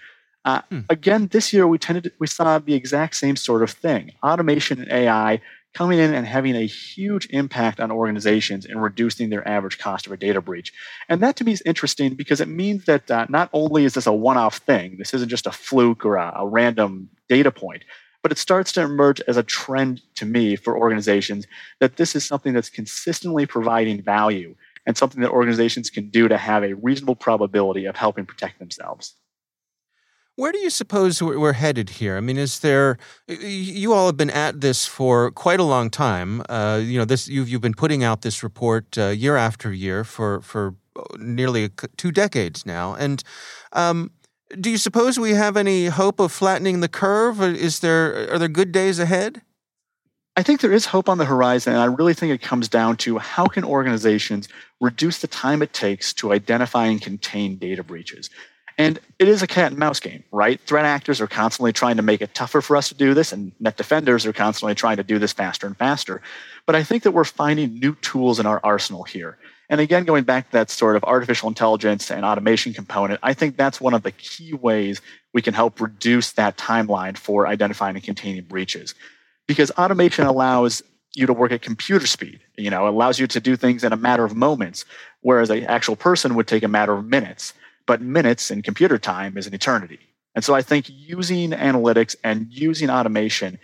Uh, 0.46 0.62
hmm. 0.70 0.80
Again, 0.88 1.26
this 1.32 1.52
year 1.52 1.66
we 1.66 1.76
tended 1.76 2.04
to, 2.04 2.12
we 2.20 2.28
saw 2.28 2.58
the 2.58 2.74
exact 2.74 3.16
same 3.16 3.36
sort 3.36 3.62
of 3.62 3.70
thing: 3.70 4.12
automation 4.22 4.80
and 4.80 4.90
AI 4.90 5.40
coming 5.74 5.98
in 5.98 6.14
and 6.14 6.26
having 6.26 6.56
a 6.56 6.64
huge 6.64 7.26
impact 7.30 7.80
on 7.80 7.90
organizations 7.90 8.64
in 8.64 8.78
reducing 8.78 9.28
their 9.28 9.46
average 9.46 9.76
cost 9.76 10.06
of 10.06 10.12
a 10.12 10.16
data 10.16 10.40
breach. 10.40 10.72
And 11.10 11.20
that 11.20 11.36
to 11.36 11.44
me 11.44 11.52
is 11.52 11.62
interesting 11.66 12.14
because 12.14 12.40
it 12.40 12.48
means 12.48 12.86
that 12.86 13.10
uh, 13.10 13.26
not 13.28 13.50
only 13.52 13.84
is 13.84 13.92
this 13.92 14.06
a 14.06 14.12
one-off 14.12 14.56
thing, 14.58 14.96
this 14.96 15.12
isn't 15.12 15.28
just 15.28 15.46
a 15.46 15.52
fluke 15.52 16.06
or 16.06 16.16
a, 16.16 16.32
a 16.36 16.46
random 16.46 17.10
data 17.28 17.50
point, 17.50 17.84
but 18.22 18.32
it 18.32 18.38
starts 18.38 18.72
to 18.72 18.80
emerge 18.80 19.20
as 19.28 19.36
a 19.36 19.42
trend 19.42 20.00
to 20.14 20.24
me 20.24 20.56
for 20.56 20.78
organizations 20.78 21.46
that 21.80 21.96
this 21.96 22.16
is 22.16 22.24
something 22.24 22.54
that's 22.54 22.70
consistently 22.70 23.44
providing 23.44 24.00
value 24.00 24.54
and 24.86 24.96
something 24.96 25.20
that 25.20 25.30
organizations 25.30 25.90
can 25.90 26.08
do 26.08 26.26
to 26.26 26.38
have 26.38 26.62
a 26.62 26.72
reasonable 26.74 27.16
probability 27.16 27.84
of 27.84 27.96
helping 27.96 28.24
protect 28.24 28.58
themselves. 28.58 29.14
Where 30.36 30.52
do 30.52 30.58
you 30.58 30.68
suppose 30.68 31.22
we're 31.22 31.54
headed 31.54 31.88
here? 31.88 32.18
I 32.18 32.20
mean, 32.20 32.36
is 32.36 32.60
there? 32.60 32.98
You 33.26 33.94
all 33.94 34.04
have 34.04 34.18
been 34.18 34.30
at 34.30 34.60
this 34.60 34.84
for 34.86 35.30
quite 35.30 35.58
a 35.58 35.64
long 35.64 35.88
time. 35.88 36.42
Uh, 36.50 36.78
you 36.82 36.98
know, 36.98 37.06
this 37.06 37.26
you've 37.26 37.48
you've 37.48 37.62
been 37.62 37.74
putting 37.74 38.04
out 38.04 38.20
this 38.20 38.42
report 38.42 38.98
uh, 38.98 39.06
year 39.06 39.36
after 39.36 39.72
year 39.72 40.04
for 40.04 40.42
for 40.42 40.74
nearly 41.18 41.70
two 41.96 42.12
decades 42.12 42.66
now, 42.66 42.94
and 42.94 43.24
um, 43.72 44.10
do 44.60 44.70
you 44.70 44.76
suppose 44.76 45.18
we 45.18 45.30
have 45.30 45.56
any 45.56 45.86
hope 45.86 46.20
of 46.20 46.32
flattening 46.32 46.80
the 46.80 46.88
curve? 46.88 47.40
Is 47.40 47.80
there 47.80 48.30
are 48.30 48.38
there 48.38 48.48
good 48.48 48.72
days 48.72 48.98
ahead? 48.98 49.40
I 50.36 50.42
think 50.42 50.60
there 50.60 50.72
is 50.72 50.84
hope 50.84 51.08
on 51.08 51.16
the 51.16 51.24
horizon, 51.24 51.72
and 51.72 51.80
I 51.80 51.86
really 51.86 52.12
think 52.12 52.30
it 52.30 52.42
comes 52.42 52.68
down 52.68 52.98
to 52.98 53.16
how 53.16 53.46
can 53.46 53.64
organizations 53.64 54.48
reduce 54.82 55.20
the 55.20 55.28
time 55.28 55.62
it 55.62 55.72
takes 55.72 56.12
to 56.12 56.34
identify 56.34 56.84
and 56.88 57.00
contain 57.00 57.56
data 57.56 57.82
breaches. 57.82 58.28
And 58.78 58.98
it 59.18 59.28
is 59.28 59.42
a 59.42 59.46
cat 59.46 59.72
and 59.72 59.78
mouse 59.78 60.00
game, 60.00 60.22
right? 60.30 60.60
Threat 60.60 60.84
actors 60.84 61.20
are 61.20 61.26
constantly 61.26 61.72
trying 61.72 61.96
to 61.96 62.02
make 62.02 62.20
it 62.20 62.34
tougher 62.34 62.60
for 62.60 62.76
us 62.76 62.88
to 62.90 62.94
do 62.94 63.14
this, 63.14 63.32
and 63.32 63.52
net 63.58 63.76
defenders 63.76 64.26
are 64.26 64.34
constantly 64.34 64.74
trying 64.74 64.98
to 64.98 65.02
do 65.02 65.18
this 65.18 65.32
faster 65.32 65.66
and 65.66 65.76
faster. 65.76 66.20
But 66.66 66.76
I 66.76 66.82
think 66.82 67.02
that 67.04 67.12
we're 67.12 67.24
finding 67.24 67.78
new 67.78 67.94
tools 67.96 68.38
in 68.38 68.44
our 68.44 68.60
arsenal 68.62 69.04
here. 69.04 69.38
And 69.70 69.80
again, 69.80 70.04
going 70.04 70.24
back 70.24 70.46
to 70.46 70.52
that 70.52 70.70
sort 70.70 70.94
of 70.94 71.04
artificial 71.04 71.48
intelligence 71.48 72.10
and 72.10 72.24
automation 72.24 72.72
component, 72.74 73.18
I 73.22 73.32
think 73.32 73.56
that's 73.56 73.80
one 73.80 73.94
of 73.94 74.02
the 74.02 74.12
key 74.12 74.52
ways 74.52 75.00
we 75.32 75.42
can 75.42 75.54
help 75.54 75.80
reduce 75.80 76.32
that 76.32 76.56
timeline 76.56 77.16
for 77.16 77.46
identifying 77.46 77.96
and 77.96 78.04
containing 78.04 78.44
breaches. 78.44 78.94
Because 79.48 79.70
automation 79.72 80.26
allows 80.26 80.82
you 81.14 81.26
to 81.26 81.32
work 81.32 81.50
at 81.50 81.62
computer 81.62 82.06
speed. 82.06 82.40
You 82.58 82.70
know, 82.70 82.86
allows 82.86 83.18
you 83.18 83.26
to 83.26 83.40
do 83.40 83.56
things 83.56 83.82
in 83.82 83.92
a 83.92 83.96
matter 83.96 84.24
of 84.24 84.36
moments, 84.36 84.84
whereas 85.22 85.50
an 85.50 85.64
actual 85.64 85.96
person 85.96 86.34
would 86.34 86.46
take 86.46 86.62
a 86.62 86.68
matter 86.68 86.92
of 86.92 87.06
minutes. 87.06 87.54
But 87.86 88.00
minutes 88.00 88.50
in 88.50 88.62
computer 88.62 88.98
time 88.98 89.38
is 89.38 89.46
an 89.46 89.54
eternity. 89.54 90.00
And 90.34 90.44
so 90.44 90.54
I 90.54 90.62
think 90.62 90.86
using 90.88 91.50
analytics 91.50 92.14
and 92.22 92.46
using 92.50 92.90
automation 92.90 93.58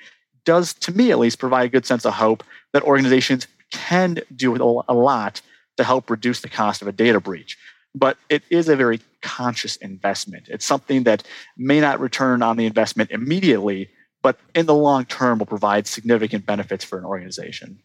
does, 0.45 0.73
to 0.75 0.93
me 0.93 1.11
at 1.11 1.19
least, 1.19 1.39
provide 1.39 1.67
a 1.67 1.69
good 1.69 1.87
sense 1.87 2.07
of 2.07 2.15
hope 2.15 2.43
that 2.73 2.83
organizations 2.83 3.47
can 3.71 4.21
do 4.35 4.55
a 4.57 4.95
lot 4.95 5.41
to 5.77 5.85
help 5.85 6.11
reduce 6.11 6.41
the 6.41 6.49
cost 6.49 6.83
of 6.83 6.89
a 6.89 6.93
data 6.93 7.21
breach. 7.21 7.59
But 7.95 8.17
it 8.29 8.43
is 8.49 8.69
a 8.69 8.77
very 8.77 9.01
conscious 9.21 9.77
investment. 9.77 10.49
It's 10.49 10.65
something 10.65 11.03
that 11.05 11.25
may 11.57 11.81
not 11.81 12.01
return 12.01 12.43
on 12.43 12.57
the 12.57 12.67
investment 12.67 13.11
immediately, 13.11 13.91
but 14.23 14.39
in 14.55 14.67
the 14.67 14.75
long 14.75 15.05
term 15.05 15.39
will 15.39 15.47
provide 15.47 15.87
significant 15.87 16.47
benefits 16.47 16.85
for 16.85 16.99
an 16.99 17.05
organization. 17.05 17.81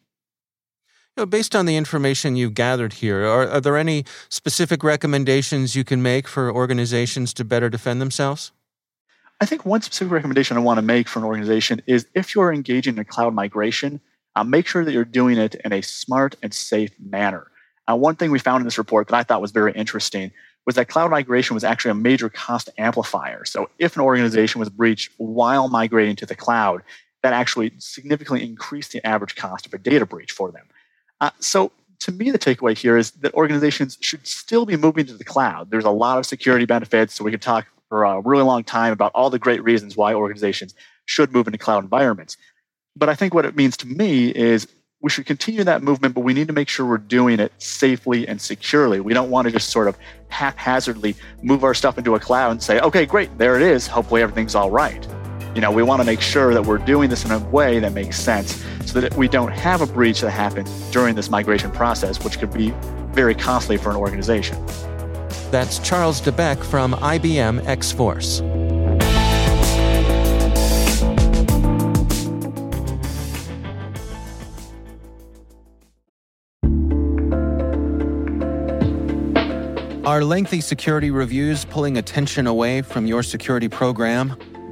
Know, 1.18 1.26
based 1.26 1.56
on 1.56 1.66
the 1.66 1.76
information 1.76 2.36
you've 2.36 2.54
gathered 2.54 2.94
here, 2.94 3.26
are, 3.26 3.50
are 3.50 3.60
there 3.60 3.76
any 3.76 4.06
specific 4.30 4.84
recommendations 4.84 5.76
you 5.76 5.84
can 5.84 6.04
make 6.04 6.28
for 6.28 6.52
organizations 6.52 7.34
to 7.34 7.44
better 7.44 7.70
defend 7.70 8.00
themselves? 8.00 8.52
I 9.42 9.48
think 9.48 9.66
one 9.66 9.82
specific 9.82 10.12
recommendation 10.12 10.58
I 10.58 10.60
want 10.60 10.78
to 10.78 10.84
make 10.84 11.08
for 11.08 11.18
an 11.18 11.26
organization 11.26 11.82
is 11.88 12.06
if 12.14 12.36
you're 12.36 12.54
engaging 12.54 13.00
in 13.00 13.06
cloud 13.06 13.34
migration, 13.34 14.00
uh, 14.36 14.44
make 14.44 14.68
sure 14.68 14.86
that 14.86 14.92
you're 14.92 15.06
doing 15.06 15.40
it 15.40 15.56
in 15.66 15.74
a 15.74 15.82
smart 15.82 16.36
and 16.44 16.54
safe 16.54 16.92
manner. 17.00 17.48
Uh, 17.90 17.96
one 17.96 18.16
thing 18.16 18.30
we 18.30 18.38
found 18.38 18.62
in 18.62 18.66
this 18.66 18.78
report 18.78 19.08
that 19.08 19.16
I 19.16 19.24
thought 19.24 19.42
was 19.42 19.52
very 19.52 19.74
interesting 19.74 20.32
was 20.68 20.76
that 20.76 20.88
cloud 20.88 21.10
migration 21.10 21.56
was 21.56 21.64
actually 21.64 21.92
a 21.92 21.96
major 21.96 22.30
cost 22.30 22.70
amplifier. 22.78 23.44
So 23.44 23.72
if 23.80 23.96
an 23.96 24.04
organization 24.04 24.60
was 24.60 24.70
breached 24.70 25.12
while 25.18 25.68
migrating 25.68 26.16
to 26.18 26.28
the 26.28 26.36
cloud, 26.36 26.84
that 27.24 27.34
actually 27.34 27.72
significantly 27.80 28.46
increased 28.46 28.92
the 28.92 29.04
average 29.04 29.36
cost 29.36 29.66
of 29.66 29.74
a 29.74 29.80
data 29.80 30.06
breach 30.06 30.32
for 30.32 30.52
them. 30.52 30.68
Uh, 31.20 31.32
so 31.40 31.72
to 32.00 32.12
me, 32.12 32.32
the 32.32 32.40
takeaway 32.40 32.78
here 32.78 32.98
is 32.98 33.12
that 33.12 33.34
organizations 33.34 33.98
should 34.02 34.26
still 34.26 34.66
be 34.66 34.76
moving 34.76 35.06
to 35.08 35.14
the 35.14 35.24
cloud. 35.24 35.72
There's 35.72 35.86
a 35.86 35.90
lot 35.90 36.18
of 36.18 36.26
security 36.26 36.66
benefits, 36.66 37.14
so 37.16 37.24
we 37.24 37.32
could 37.32 37.42
talk 37.42 37.66
for 37.90 38.04
a 38.04 38.22
really 38.22 38.44
long 38.44 38.64
time 38.64 38.94
about 38.94 39.12
all 39.16 39.30
the 39.30 39.40
great 39.40 39.64
reasons 39.64 39.96
why 39.98 40.14
organizations 40.14 40.76
should 41.06 41.32
move 41.32 41.48
into 41.48 41.58
cloud 41.58 41.84
environments. 41.84 42.38
But 42.96 43.10
I 43.10 43.16
think 43.16 43.34
what 43.34 43.46
it 43.46 43.56
means 43.56 43.78
to 43.78 43.88
me 43.88 44.30
is 44.30 44.68
we 45.02 45.10
should 45.10 45.26
continue 45.26 45.64
that 45.64 45.84
movement, 45.84 46.16
but 46.16 46.22
we 46.22 46.34
need 46.34 46.48
to 46.48 46.54
make 46.54 46.70
sure 46.70 46.86
we're 46.86 46.98
doing 46.98 47.40
it 47.40 47.52
safely 47.60 48.28
and 48.28 48.42
securely. 48.42 49.00
We 49.00 49.14
don't 49.14 49.30
want 49.30 49.46
to 49.48 49.52
just 49.52 49.70
sort 49.70 49.88
of 49.88 49.98
haphazardly 50.30 51.16
move 51.44 51.64
our 51.64 51.74
stuff 51.74 51.98
into 51.98 52.16
a 52.16 52.20
cloud 52.20 52.52
and 52.52 52.64
say, 52.64 52.80
okay, 52.80 53.06
great, 53.06 53.36
there 53.38 53.56
it 53.56 53.62
is. 53.62 53.88
Hopefully 53.88 54.22
everything's 54.22 54.56
all 54.56 54.72
right. 54.72 55.08
You 55.58 55.62
know, 55.62 55.72
we 55.72 55.82
want 55.82 56.02
to 56.02 56.06
make 56.06 56.22
sure 56.22 56.54
that 56.54 56.68
we're 56.68 56.78
doing 56.78 57.10
this 57.10 57.26
in 57.26 57.32
a 57.32 57.40
way 57.40 57.80
that 57.80 57.92
makes 57.92 58.20
sense 58.20 58.64
so 58.86 59.02
that 59.02 59.18
we 59.18 59.28
don't 59.28 59.52
have 59.52 59.82
a 59.82 59.88
breach 59.88 60.22
that 60.22 60.30
happens 60.30 60.70
during 60.92 61.16
this 61.16 61.32
migration 61.32 61.72
process, 61.72 62.24
which 62.24 62.38
could 62.38 62.54
be 62.54 62.76
very 63.12 63.34
costly 63.34 63.76
for 63.76 63.90
an 63.90 63.96
organization. 63.96 64.64
That's 65.50 65.80
Charles 65.80 66.22
DeBeck 66.22 66.64
from 66.64 66.94
IBM 66.94 67.66
X 67.66 67.92
Force. 67.92 68.42
Are 80.06 80.24
lengthy 80.24 80.62
security 80.62 81.10
reviews 81.10 81.66
pulling 81.66 81.98
attention 81.98 82.46
away 82.46 82.84
from 82.84 83.08
your 83.08 83.24
security 83.24 83.68
program? 83.68 84.38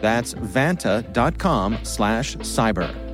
That's 0.00 0.34
vanta.com 0.34 1.78
slash 1.82 2.36
cyber. 2.38 3.04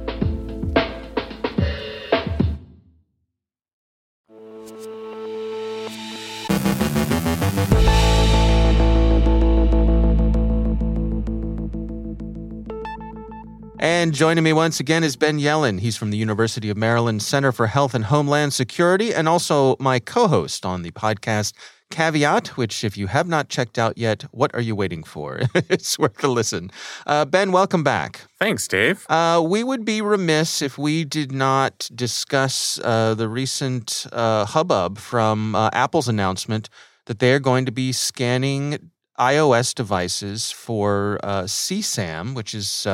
And 13.82 14.12
joining 14.12 14.44
me 14.44 14.52
once 14.52 14.78
again 14.78 15.02
is 15.04 15.16
Ben 15.16 15.38
Yelin. 15.38 15.80
He's 15.80 15.96
from 15.96 16.10
the 16.10 16.18
University 16.18 16.68
of 16.68 16.76
Maryland 16.76 17.22
Center 17.22 17.50
for 17.50 17.66
Health 17.66 17.94
and 17.94 18.04
Homeland 18.04 18.52
Security 18.52 19.14
and 19.14 19.26
also 19.26 19.76
my 19.80 19.98
co 19.98 20.26
host 20.26 20.66
on 20.66 20.82
the 20.82 20.90
podcast 20.90 21.54
Caveat, 21.90 22.56
which, 22.56 22.84
if 22.84 22.96
you 22.96 23.08
have 23.08 23.28
not 23.28 23.48
checked 23.48 23.78
out 23.78 23.98
yet, 23.98 24.22
what 24.30 24.54
are 24.54 24.60
you 24.60 24.74
waiting 24.74 25.02
for? 25.02 25.40
it's 25.54 25.98
worth 25.98 26.22
a 26.24 26.28
listen. 26.28 26.70
Uh, 27.06 27.24
ben, 27.24 27.52
welcome 27.52 27.82
back. 27.82 28.22
Thanks, 28.38 28.66
Dave. 28.66 29.04
Uh, 29.08 29.42
we 29.44 29.62
would 29.62 29.84
be 29.84 30.00
remiss 30.00 30.62
if 30.62 30.78
we 30.78 31.04
did 31.04 31.32
not 31.32 31.90
discuss 31.94 32.78
uh, 32.84 33.14
the 33.14 33.28
recent 33.28 34.06
uh, 34.12 34.46
hubbub 34.46 34.98
from 34.98 35.54
uh, 35.54 35.70
Apple's 35.72 36.08
announcement 36.08 36.70
that 37.06 37.18
they're 37.18 37.40
going 37.40 37.66
to 37.66 37.72
be 37.72 37.92
scanning 37.92 38.90
iOS 39.18 39.74
devices 39.74 40.50
for 40.50 41.18
uh, 41.22 41.42
CSAM, 41.42 42.34
which 42.34 42.54
is 42.54 42.86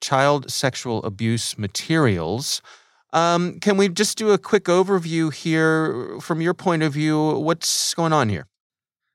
child 0.00 0.50
sexual 0.50 1.02
abuse 1.04 1.58
materials. 1.58 2.62
Um, 3.12 3.58
can 3.60 3.76
we 3.76 3.88
just 3.88 4.16
do 4.18 4.30
a 4.30 4.38
quick 4.38 4.64
overview 4.64 5.32
here 5.32 6.18
from 6.20 6.40
your 6.40 6.54
point 6.54 6.82
of 6.82 6.92
view? 6.92 7.38
What's 7.38 7.94
going 7.94 8.12
on 8.12 8.28
here? 8.28 8.46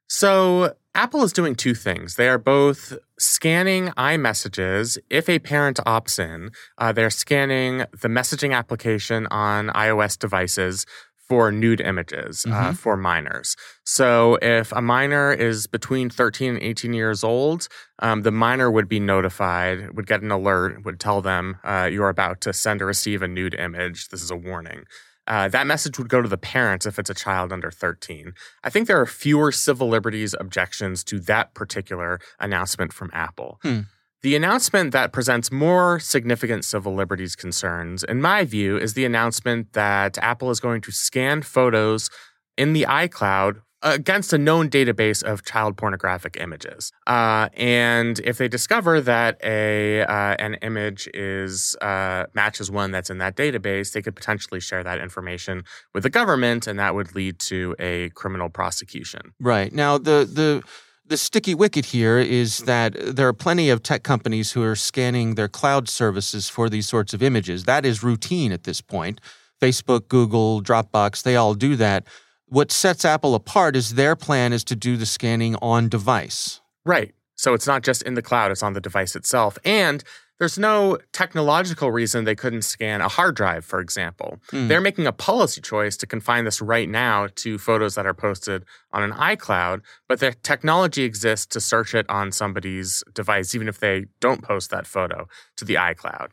So, 0.07 0.75
Apple 0.93 1.23
is 1.23 1.33
doing 1.33 1.55
two 1.55 1.73
things. 1.73 2.15
They 2.15 2.29
are 2.29 2.37
both 2.37 2.97
scanning 3.19 3.87
iMessages. 3.97 4.97
If 5.09 5.27
a 5.27 5.39
parent 5.39 5.77
opts 5.85 6.19
in, 6.19 6.51
uh, 6.77 6.93
they're 6.93 7.09
scanning 7.09 7.79
the 7.91 8.07
messaging 8.07 8.53
application 8.53 9.27
on 9.27 9.67
iOS 9.69 10.17
devices 10.17 10.85
for 11.27 11.51
nude 11.51 11.81
images 11.81 12.45
uh, 12.45 12.49
mm-hmm. 12.49 12.69
uh, 12.69 12.73
for 12.73 12.97
minors. 12.97 13.55
So 13.83 14.37
if 14.41 14.71
a 14.71 14.81
minor 14.81 15.33
is 15.33 15.67
between 15.67 16.09
13 16.09 16.55
and 16.55 16.63
18 16.63 16.93
years 16.93 17.23
old, 17.23 17.67
um, 17.99 18.21
the 18.21 18.31
minor 18.31 18.69
would 18.69 18.87
be 18.87 18.99
notified, 18.99 19.95
would 19.95 20.07
get 20.07 20.21
an 20.21 20.31
alert, 20.31 20.85
would 20.85 20.99
tell 20.99 21.21
them 21.21 21.57
uh, 21.63 21.89
you're 21.91 22.09
about 22.09 22.41
to 22.41 22.53
send 22.53 22.81
or 22.81 22.85
receive 22.85 23.21
a 23.21 23.27
nude 23.27 23.55
image. 23.55 24.09
This 24.09 24.21
is 24.21 24.31
a 24.31 24.35
warning. 24.35 24.85
Uh, 25.27 25.47
that 25.47 25.65
message 25.65 25.97
would 25.97 26.09
go 26.09 26.21
to 26.21 26.29
the 26.29 26.37
parents 26.37 26.85
if 26.85 26.99
it's 26.99 27.09
a 27.09 27.15
child 27.15 27.51
under 27.51 27.71
13. 27.71 28.33
I 28.63 28.69
think 28.69 28.87
there 28.87 29.01
are 29.01 29.07
fewer 29.07 29.51
civil 29.51 29.87
liberties 29.87 30.35
objections 30.39 31.03
to 31.05 31.19
that 31.21 31.55
particular 31.55 32.19
announcement 32.39 32.93
from 32.93 33.09
Apple. 33.11 33.59
Hmm. 33.63 33.81
The 34.25 34.35
announcement 34.35 34.91
that 34.93 35.13
presents 35.13 35.51
more 35.51 35.99
significant 35.99 36.65
civil 36.65 36.95
liberties 36.95 37.35
concerns, 37.35 38.03
in 38.03 38.23
my 38.23 38.43
view, 38.43 38.75
is 38.75 38.95
the 38.95 39.05
announcement 39.05 39.73
that 39.73 40.17
Apple 40.17 40.49
is 40.49 40.59
going 40.59 40.81
to 40.81 40.91
scan 40.91 41.43
photos 41.43 42.09
in 42.57 42.73
the 42.73 42.87
iCloud 42.89 43.61
against 43.83 44.33
a 44.33 44.39
known 44.39 44.67
database 44.67 45.21
of 45.21 45.45
child 45.45 45.77
pornographic 45.77 46.37
images. 46.39 46.91
Uh, 47.05 47.49
and 47.53 48.17
if 48.21 48.39
they 48.39 48.47
discover 48.47 48.99
that 48.99 49.39
a 49.43 50.01
uh, 50.01 50.35
an 50.39 50.55
image 50.63 51.07
is 51.13 51.75
uh, 51.83 52.25
matches 52.33 52.71
one 52.71 52.89
that's 52.89 53.11
in 53.11 53.19
that 53.19 53.35
database, 53.35 53.91
they 53.91 54.01
could 54.01 54.15
potentially 54.15 54.59
share 54.59 54.83
that 54.83 54.99
information 54.99 55.63
with 55.93 56.01
the 56.01 56.09
government, 56.09 56.65
and 56.65 56.79
that 56.79 56.95
would 56.95 57.13
lead 57.13 57.37
to 57.37 57.75
a 57.77 58.09
criminal 58.15 58.49
prosecution. 58.49 59.33
Right 59.39 59.71
now, 59.71 59.99
the 59.99 60.27
the 60.27 60.63
the 61.07 61.17
sticky 61.17 61.53
wicket 61.53 61.85
here 61.85 62.17
is 62.17 62.59
that 62.59 62.93
there 63.15 63.27
are 63.27 63.33
plenty 63.33 63.69
of 63.69 63.83
tech 63.83 64.03
companies 64.03 64.51
who 64.53 64.63
are 64.63 64.75
scanning 64.75 65.35
their 65.35 65.47
cloud 65.47 65.87
services 65.87 66.49
for 66.49 66.69
these 66.69 66.87
sorts 66.87 67.13
of 67.13 67.21
images. 67.21 67.65
That 67.65 67.85
is 67.85 68.03
routine 68.03 68.51
at 68.51 68.63
this 68.63 68.81
point. 68.81 69.21
Facebook, 69.61 70.07
Google, 70.07 70.61
Dropbox, 70.61 71.23
they 71.23 71.35
all 71.35 71.53
do 71.53 71.75
that. 71.75 72.05
What 72.47 72.71
sets 72.71 73.05
Apple 73.05 73.35
apart 73.35 73.75
is 73.75 73.95
their 73.95 74.15
plan 74.15 74.53
is 74.53 74.63
to 74.65 74.75
do 74.75 74.97
the 74.97 75.05
scanning 75.05 75.55
on 75.61 75.89
device. 75.89 76.61
Right. 76.85 77.13
So 77.35 77.53
it's 77.53 77.67
not 77.67 77.83
just 77.83 78.01
in 78.03 78.13
the 78.13 78.21
cloud, 78.21 78.51
it's 78.51 78.63
on 78.63 78.73
the 78.73 78.81
device 78.81 79.15
itself. 79.15 79.57
And 79.65 80.03
there's 80.39 80.59
no 80.59 80.97
technological 81.13 81.91
reason 81.91 82.25
they 82.25 82.35
couldn't 82.35 82.63
scan 82.63 83.01
a 83.01 83.07
hard 83.07 83.35
drive, 83.35 83.63
for 83.63 83.79
example. 83.79 84.37
Mm. 84.51 84.67
They're 84.67 84.81
making 84.81 85.07
a 85.07 85.11
policy 85.11 85.61
choice 85.61 85.95
to 85.97 86.07
confine 86.07 86.45
this 86.45 86.61
right 86.61 86.89
now 86.89 87.27
to 87.35 87.57
photos 87.57 87.95
that 87.95 88.05
are 88.05 88.13
posted 88.13 88.65
on 88.91 89.03
an 89.03 89.11
iCloud, 89.11 89.81
but 90.07 90.19
the 90.19 90.33
technology 90.43 91.03
exists 91.03 91.45
to 91.47 91.61
search 91.61 91.95
it 91.95 92.09
on 92.09 92.31
somebody's 92.31 93.03
device, 93.13 93.55
even 93.55 93.67
if 93.67 93.79
they 93.79 94.05
don't 94.19 94.41
post 94.41 94.71
that 94.71 94.85
photo 94.85 95.27
to 95.55 95.65
the 95.65 95.75
iCloud. 95.75 96.29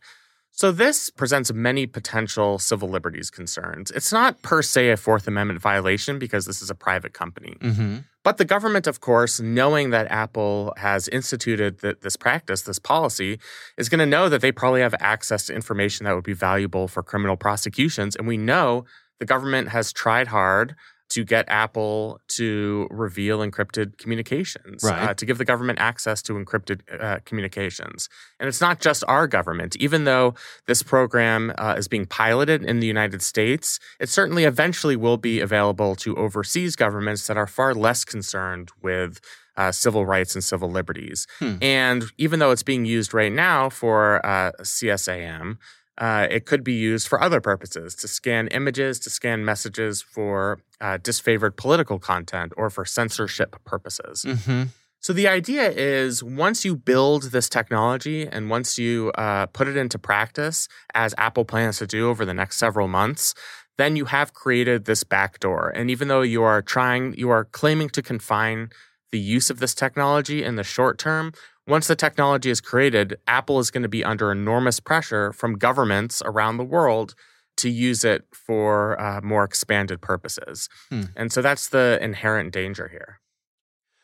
So, 0.54 0.70
this 0.70 1.08
presents 1.08 1.50
many 1.50 1.86
potential 1.86 2.58
civil 2.58 2.88
liberties 2.88 3.30
concerns. 3.30 3.90
It's 3.90 4.12
not 4.12 4.42
per 4.42 4.60
se 4.60 4.90
a 4.90 4.96
Fourth 4.98 5.26
Amendment 5.26 5.60
violation 5.60 6.18
because 6.18 6.44
this 6.44 6.60
is 6.60 6.68
a 6.68 6.74
private 6.74 7.14
company. 7.14 7.56
Mm-hmm. 7.60 7.96
But 8.22 8.36
the 8.36 8.44
government, 8.44 8.86
of 8.86 9.00
course, 9.00 9.40
knowing 9.40 9.90
that 9.90 10.10
Apple 10.10 10.74
has 10.76 11.08
instituted 11.08 11.80
th- 11.80 12.00
this 12.00 12.16
practice, 12.16 12.62
this 12.62 12.78
policy, 12.78 13.38
is 13.78 13.88
going 13.88 13.98
to 13.98 14.06
know 14.06 14.28
that 14.28 14.42
they 14.42 14.52
probably 14.52 14.82
have 14.82 14.94
access 15.00 15.46
to 15.46 15.54
information 15.54 16.04
that 16.04 16.14
would 16.14 16.22
be 16.22 16.34
valuable 16.34 16.86
for 16.86 17.02
criminal 17.02 17.36
prosecutions. 17.36 18.14
And 18.14 18.28
we 18.28 18.36
know 18.36 18.84
the 19.18 19.26
government 19.26 19.70
has 19.70 19.90
tried 19.90 20.28
hard 20.28 20.76
to 21.12 21.24
get 21.24 21.44
Apple 21.48 22.20
to 22.26 22.88
reveal 22.90 23.40
encrypted 23.40 23.98
communications, 23.98 24.82
right. 24.82 25.10
uh, 25.10 25.14
to 25.14 25.26
give 25.26 25.36
the 25.36 25.44
government 25.44 25.78
access 25.78 26.22
to 26.22 26.32
encrypted 26.32 26.80
uh, 26.98 27.18
communications. 27.26 28.08
And 28.40 28.48
it's 28.48 28.62
not 28.62 28.80
just 28.80 29.04
our 29.06 29.26
government. 29.26 29.76
Even 29.76 30.04
though 30.04 30.34
this 30.66 30.82
program 30.82 31.52
uh, 31.58 31.74
is 31.76 31.86
being 31.86 32.06
piloted 32.06 32.64
in 32.64 32.80
the 32.80 32.86
United 32.86 33.20
States, 33.20 33.78
it 34.00 34.08
certainly 34.08 34.44
eventually 34.44 34.96
will 34.96 35.18
be 35.18 35.40
available 35.40 35.94
to 35.96 36.16
overseas 36.16 36.76
governments 36.76 37.26
that 37.26 37.36
are 37.36 37.46
far 37.46 37.74
less 37.74 38.04
concerned 38.04 38.70
with. 38.82 39.20
Uh, 39.54 39.70
civil 39.70 40.06
rights 40.06 40.34
and 40.34 40.42
civil 40.42 40.70
liberties. 40.70 41.26
Hmm. 41.38 41.56
And 41.60 42.04
even 42.16 42.38
though 42.38 42.52
it's 42.52 42.62
being 42.62 42.86
used 42.86 43.12
right 43.12 43.30
now 43.30 43.68
for 43.68 44.24
uh, 44.24 44.52
CSAM, 44.62 45.58
uh, 45.98 46.26
it 46.30 46.46
could 46.46 46.64
be 46.64 46.72
used 46.72 47.06
for 47.06 47.20
other 47.20 47.40
purposes 47.40 47.94
to 47.96 48.08
scan 48.08 48.48
images, 48.48 48.98
to 49.00 49.10
scan 49.10 49.44
messages 49.44 50.02
for 50.02 50.60
uh, 50.80 50.98
disfavored 50.98 51.56
political 51.56 51.98
content, 51.98 52.52
or 52.56 52.70
for 52.70 52.84
censorship 52.84 53.56
purposes. 53.64 54.24
Mm-hmm. 54.26 54.64
So 55.00 55.12
the 55.12 55.26
idea 55.26 55.68
is 55.68 56.22
once 56.22 56.64
you 56.64 56.76
build 56.76 57.24
this 57.24 57.48
technology 57.48 58.26
and 58.26 58.48
once 58.48 58.78
you 58.78 59.10
uh, 59.18 59.46
put 59.46 59.66
it 59.66 59.76
into 59.76 59.98
practice, 59.98 60.68
as 60.94 61.12
Apple 61.18 61.44
plans 61.44 61.78
to 61.78 61.88
do 61.88 62.08
over 62.08 62.24
the 62.24 62.34
next 62.34 62.56
several 62.56 62.86
months, 62.86 63.34
then 63.78 63.96
you 63.96 64.04
have 64.04 64.32
created 64.32 64.84
this 64.84 65.02
backdoor. 65.02 65.70
And 65.70 65.90
even 65.90 66.06
though 66.06 66.22
you 66.22 66.44
are 66.44 66.62
trying, 66.62 67.14
you 67.14 67.30
are 67.30 67.44
claiming 67.44 67.90
to 67.90 68.02
confine 68.02 68.70
the 69.10 69.18
use 69.18 69.50
of 69.50 69.58
this 69.58 69.74
technology 69.74 70.44
in 70.44 70.56
the 70.56 70.62
short 70.62 70.98
term, 70.98 71.32
once 71.66 71.86
the 71.86 71.96
technology 71.96 72.50
is 72.50 72.60
created, 72.60 73.18
Apple 73.26 73.58
is 73.58 73.70
going 73.70 73.82
to 73.82 73.88
be 73.88 74.04
under 74.04 74.32
enormous 74.32 74.80
pressure 74.80 75.32
from 75.32 75.58
governments 75.58 76.22
around 76.24 76.56
the 76.56 76.64
world 76.64 77.14
to 77.58 77.68
use 77.68 78.04
it 78.04 78.24
for 78.32 79.00
uh, 79.00 79.20
more 79.22 79.44
expanded 79.44 80.00
purposes. 80.00 80.68
Hmm. 80.88 81.02
And 81.16 81.32
so 81.32 81.42
that's 81.42 81.68
the 81.68 81.98
inherent 82.00 82.52
danger 82.52 82.88
here. 82.88 83.20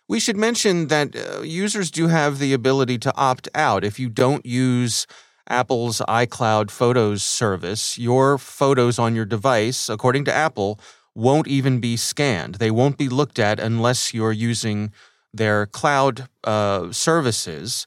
We 0.08 0.20
should 0.20 0.36
mention 0.36 0.88
that 0.88 1.16
uh, 1.16 1.42
users 1.42 1.90
do 1.90 2.08
have 2.08 2.38
the 2.38 2.52
ability 2.52 2.98
to 2.98 3.16
opt 3.16 3.48
out. 3.54 3.84
If 3.84 3.98
you 3.98 4.08
don't 4.08 4.44
use 4.46 5.06
Apple's 5.48 6.00
iCloud 6.08 6.70
Photos 6.70 7.22
service, 7.22 7.98
your 7.98 8.38
photos 8.38 8.98
on 8.98 9.14
your 9.14 9.24
device, 9.24 9.88
according 9.88 10.24
to 10.26 10.34
Apple, 10.34 10.78
won't 11.14 11.48
even 11.48 11.80
be 11.80 11.96
scanned. 11.96 12.56
They 12.56 12.70
won't 12.70 12.96
be 12.96 13.08
looked 13.08 13.38
at 13.38 13.58
unless 13.58 14.14
you're 14.14 14.32
using 14.32 14.92
their 15.32 15.66
cloud 15.66 16.28
uh, 16.44 16.90
services. 16.92 17.86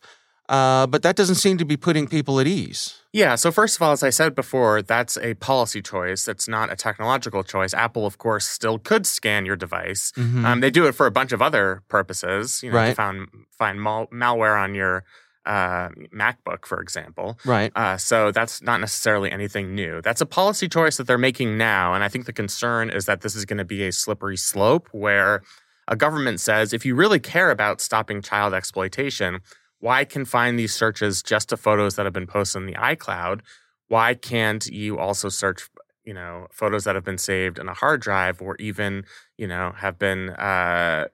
Uh, 0.50 0.86
but 0.86 1.02
that 1.02 1.16
doesn't 1.16 1.36
seem 1.36 1.58
to 1.58 1.64
be 1.64 1.78
putting 1.78 2.08
people 2.08 2.38
at 2.38 2.46
ease. 2.46 3.00
Yeah. 3.14 3.36
So, 3.36 3.52
first 3.54 3.78
of 3.78 3.82
all, 3.82 3.94
as 3.94 4.04
I 4.04 4.10
said 4.10 4.36
before, 4.36 4.82
that's 4.82 5.18
a 5.20 5.34
policy 5.36 5.82
choice. 5.82 6.26
That's 6.26 6.46
not 6.50 6.70
a 6.70 6.76
technological 6.76 7.42
choice. 7.44 7.74
Apple, 7.74 8.06
of 8.06 8.18
course, 8.18 8.46
still 8.48 8.78
could 8.78 9.06
scan 9.06 9.46
your 9.46 9.56
device. 9.56 10.12
Mhm. 10.18 10.44
Um, 10.44 10.60
they 10.60 10.70
do 10.70 10.88
it 10.88 10.92
for 10.94 11.06
a 11.06 11.12
bunch 11.12 11.32
of 11.32 11.42
other 11.42 11.84
purposes. 11.88 12.62
You 12.64 12.70
know, 12.72 12.78
to 12.80 12.84
Right. 12.88 12.96
find, 12.98 13.28
find 13.58 13.82
mal- 13.82 14.08
malware 14.08 14.62
on 14.62 14.76
your 14.76 15.06
uh, 15.44 15.90
MacBook, 16.14 16.66
for 16.68 16.80
example. 16.82 17.40
right. 17.46 17.72
Uh, 17.76 17.98
so 17.98 18.32
that's 18.32 18.62
not 18.62 18.80
necessarily 18.80 19.32
anything 19.32 19.74
new. 19.74 20.00
That's 20.04 20.22
a 20.22 20.26
policy 20.28 20.68
choice 20.70 20.98
that 20.98 21.08
they're 21.08 21.18
making 21.18 21.58
now. 21.58 21.96
And 21.96 22.04
I 22.04 22.10
think 22.10 22.28
the 22.28 22.34
concern 22.34 22.92
is 22.92 23.06
that 23.06 23.22
this 23.22 23.36
is 23.36 23.46
going 23.46 23.58
to 23.58 23.66
be 23.66 23.84
a 23.88 23.92
slippery 23.92 24.38
slope 24.38 24.88
where 24.92 25.42
a 25.88 25.96
government 25.96 26.40
says 26.40 26.74
if 26.74 26.86
you 26.86 26.96
really 26.96 27.20
care 27.20 27.52
about 27.52 27.82
stopping 27.82 28.22
child 28.22 28.54
exploitation, 28.54 29.40
why 29.80 30.06
confine 30.06 30.56
these 30.56 30.74
searches 30.74 31.24
just 31.24 31.50
to 31.50 31.58
photos 31.58 31.96
that 31.96 32.06
have 32.06 32.14
been 32.14 32.28
posted 32.28 32.62
in 32.62 32.68
the 32.68 32.76
iCloud? 32.76 33.42
Why 33.88 34.14
can't 34.14 34.66
you 34.68 34.98
also 35.00 35.28
search, 35.30 35.70
you 36.06 36.14
know, 36.14 36.48
photos 36.52 36.84
that 36.86 36.96
have 36.96 37.04
been 37.04 37.18
saved 37.18 37.60
in 37.60 37.68
a 37.68 37.74
hard 37.74 38.02
drive 38.02 38.42
or 38.42 38.56
even, 38.58 39.04
you 39.38 39.48
know, 39.48 39.74
have 39.76 39.98
been 40.00 40.30
uh, 40.32 41.08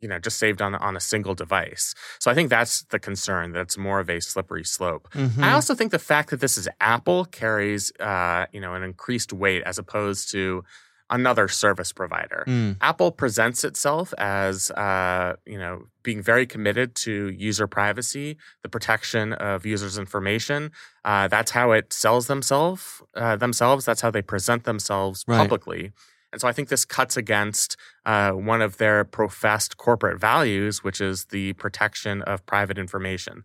you 0.00 0.08
know 0.08 0.18
just 0.18 0.38
saved 0.38 0.60
on 0.60 0.74
on 0.74 0.96
a 0.96 1.00
single 1.00 1.34
device. 1.34 1.94
So 2.18 2.30
I 2.30 2.34
think 2.34 2.50
that's 2.50 2.82
the 2.90 2.98
concern 2.98 3.52
that 3.52 3.60
it's 3.60 3.78
more 3.78 4.00
of 4.00 4.10
a 4.10 4.20
slippery 4.20 4.62
slope. 4.64 5.08
Mhm. 5.14 5.42
I 5.42 5.52
also 5.52 5.74
think 5.74 5.92
the 5.92 5.98
fact 5.98 6.28
that 6.28 6.40
this 6.40 6.58
is 6.58 6.68
Apple 6.78 7.24
carries 7.24 7.90
uh, 7.98 8.44
you 8.52 8.60
know 8.60 8.74
an 8.74 8.82
increased 8.82 9.32
weight 9.32 9.62
as 9.64 9.78
opposed 9.78 10.30
to 10.32 10.62
another 11.10 11.48
service 11.48 11.92
provider. 11.92 12.44
Mm. 12.46 12.76
Apple 12.80 13.12
presents 13.12 13.64
itself 13.64 14.14
as 14.18 14.70
uh, 14.72 15.34
you 15.46 15.58
know 15.58 15.84
being 16.02 16.22
very 16.22 16.46
committed 16.46 16.94
to 16.94 17.28
user 17.30 17.66
privacy, 17.66 18.36
the 18.62 18.68
protection 18.68 19.32
of 19.34 19.64
users' 19.66 19.98
information. 19.98 20.70
Uh, 21.04 21.28
that's 21.28 21.52
how 21.52 21.72
it 21.72 21.92
sells 21.92 22.26
themselves. 22.26 23.02
Uh, 23.14 23.36
themselves. 23.36 23.84
That's 23.84 24.00
how 24.00 24.10
they 24.10 24.22
present 24.22 24.64
themselves 24.64 25.24
Right. 25.26 25.38
publicly. 25.38 25.92
And 26.32 26.40
so 26.40 26.48
I 26.48 26.52
think 26.52 26.68
this 26.68 26.84
cuts 26.84 27.16
against 27.16 27.76
uh, 28.04 28.32
one 28.32 28.60
of 28.60 28.78
their 28.78 29.04
professed 29.04 29.76
corporate 29.76 30.20
values, 30.20 30.82
which 30.82 31.00
is 31.00 31.26
the 31.26 31.52
protection 31.52 32.22
of 32.22 32.44
private 32.44 32.76
information. 32.76 33.44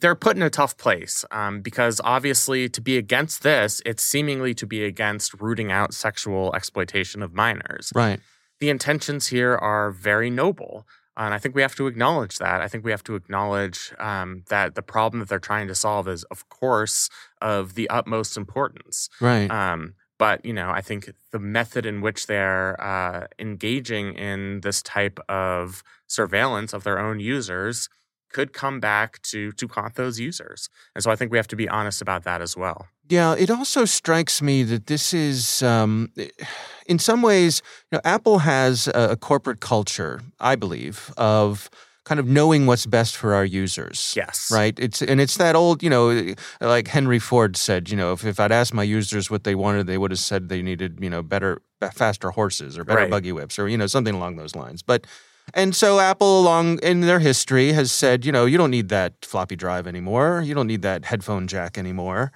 They're 0.00 0.14
put 0.14 0.36
in 0.36 0.42
a 0.42 0.50
tough 0.50 0.76
place 0.76 1.24
um, 1.30 1.60
because 1.60 2.00
obviously, 2.04 2.68
to 2.68 2.80
be 2.80 2.96
against 2.96 3.42
this, 3.42 3.82
it's 3.84 4.02
seemingly 4.02 4.54
to 4.54 4.66
be 4.66 4.84
against 4.84 5.40
rooting 5.40 5.72
out 5.72 5.94
sexual 5.94 6.54
exploitation 6.54 7.22
of 7.22 7.34
minors. 7.34 7.92
Right. 7.94 8.20
The 8.60 8.70
intentions 8.70 9.28
here 9.28 9.54
are 9.54 9.90
very 9.90 10.30
noble. 10.30 10.86
And 11.16 11.34
I 11.34 11.38
think 11.38 11.56
we 11.56 11.62
have 11.62 11.74
to 11.74 11.88
acknowledge 11.88 12.38
that. 12.38 12.60
I 12.60 12.68
think 12.68 12.84
we 12.84 12.92
have 12.92 13.02
to 13.04 13.16
acknowledge 13.16 13.92
um, 13.98 14.44
that 14.50 14.76
the 14.76 14.82
problem 14.82 15.18
that 15.18 15.28
they're 15.28 15.40
trying 15.40 15.66
to 15.66 15.74
solve 15.74 16.06
is, 16.06 16.22
of 16.24 16.48
course, 16.48 17.10
of 17.42 17.74
the 17.74 17.90
utmost 17.90 18.36
importance. 18.36 19.08
Right. 19.20 19.50
Um, 19.50 19.94
but 20.16 20.44
you 20.44 20.52
know, 20.52 20.70
I 20.70 20.80
think 20.80 21.12
the 21.30 21.38
method 21.38 21.86
in 21.86 22.00
which 22.00 22.26
they're 22.26 22.80
uh, 22.80 23.26
engaging 23.38 24.14
in 24.14 24.60
this 24.60 24.82
type 24.82 25.18
of 25.28 25.82
surveillance 26.06 26.72
of 26.72 26.84
their 26.84 26.98
own 26.98 27.20
users 27.20 27.88
could 28.30 28.52
come 28.52 28.80
back 28.80 29.20
to 29.22 29.52
to 29.52 29.68
haunt 29.68 29.94
those 29.94 30.18
users. 30.20 30.68
And 30.94 31.02
so 31.04 31.10
I 31.10 31.16
think 31.16 31.30
we 31.32 31.38
have 31.38 31.48
to 31.48 31.56
be 31.56 31.68
honest 31.68 32.00
about 32.02 32.24
that 32.24 32.40
as 32.42 32.56
well. 32.56 32.86
Yeah, 33.08 33.34
it 33.38 33.50
also 33.50 33.84
strikes 33.86 34.42
me 34.42 34.62
that 34.64 34.86
this 34.86 35.14
is, 35.14 35.62
um, 35.62 36.12
in 36.86 36.98
some 36.98 37.22
ways, 37.22 37.62
you 37.90 37.96
know, 37.96 38.02
Apple 38.04 38.40
has 38.40 38.86
a, 38.88 39.10
a 39.12 39.16
corporate 39.16 39.60
culture, 39.60 40.20
I 40.38 40.56
believe, 40.56 41.12
of 41.16 41.70
kind 42.04 42.18
of 42.20 42.26
knowing 42.26 42.66
what's 42.66 42.86
best 42.86 43.16
for 43.16 43.34
our 43.34 43.44
users. 43.44 44.14
Yes. 44.16 44.50
Right. 44.52 44.78
It's 44.78 45.02
and 45.02 45.20
it's 45.20 45.36
that 45.36 45.54
old, 45.56 45.82
you 45.82 45.90
know, 45.90 46.34
like 46.60 46.88
Henry 46.88 47.18
Ford 47.18 47.54
said, 47.56 47.90
you 47.90 47.96
know, 47.96 48.12
if, 48.12 48.24
if 48.24 48.40
I'd 48.40 48.52
asked 48.52 48.72
my 48.72 48.82
users 48.82 49.30
what 49.30 49.44
they 49.44 49.54
wanted, 49.54 49.86
they 49.86 49.98
would 49.98 50.10
have 50.10 50.18
said 50.20 50.48
they 50.48 50.62
needed, 50.62 50.98
you 51.02 51.10
know, 51.10 51.22
better, 51.22 51.60
faster 51.92 52.30
horses 52.30 52.78
or 52.78 52.84
better 52.84 53.00
Right. 53.00 53.10
buggy 53.10 53.32
whips 53.32 53.58
or 53.58 53.68
you 53.68 53.76
know 53.76 53.86
something 53.86 54.14
along 54.14 54.36
those 54.36 54.56
lines. 54.56 54.82
But 54.82 55.06
and 55.54 55.74
so 55.74 56.00
Apple, 56.00 56.40
along 56.40 56.78
in 56.82 57.00
their 57.00 57.18
history, 57.18 57.72
has 57.72 57.92
said, 57.92 58.24
you 58.24 58.32
know, 58.32 58.44
you 58.44 58.58
don't 58.58 58.70
need 58.70 58.88
that 58.88 59.24
floppy 59.24 59.56
drive 59.56 59.86
anymore. 59.86 60.42
You 60.44 60.54
don't 60.54 60.66
need 60.66 60.82
that 60.82 61.04
headphone 61.04 61.46
jack 61.46 61.78
anymore. 61.78 62.32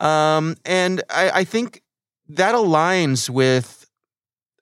Um, 0.00 0.56
and 0.64 1.02
I, 1.10 1.30
I 1.30 1.44
think 1.44 1.82
that 2.28 2.54
aligns 2.54 3.28
with 3.28 3.86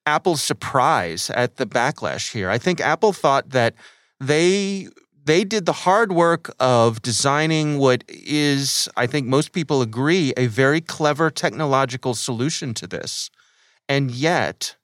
Apple's 0.06 0.42
surprise 0.42 1.30
at 1.30 1.56
the 1.56 1.66
backlash 1.66 2.32
here. 2.32 2.48
I 2.48 2.58
think 2.58 2.80
Apple 2.80 3.12
thought 3.12 3.50
that 3.50 3.74
they 4.20 4.88
they 5.24 5.42
did 5.42 5.66
the 5.66 5.72
hard 5.72 6.12
work 6.12 6.54
of 6.60 7.02
designing 7.02 7.78
what 7.78 8.04
is, 8.06 8.88
I 8.96 9.08
think 9.08 9.26
most 9.26 9.50
people 9.50 9.82
agree, 9.82 10.32
a 10.36 10.46
very 10.46 10.80
clever 10.80 11.30
technological 11.30 12.14
solution 12.14 12.74
to 12.74 12.86
this. 12.86 13.28
And 13.88 14.12
yet, 14.12 14.76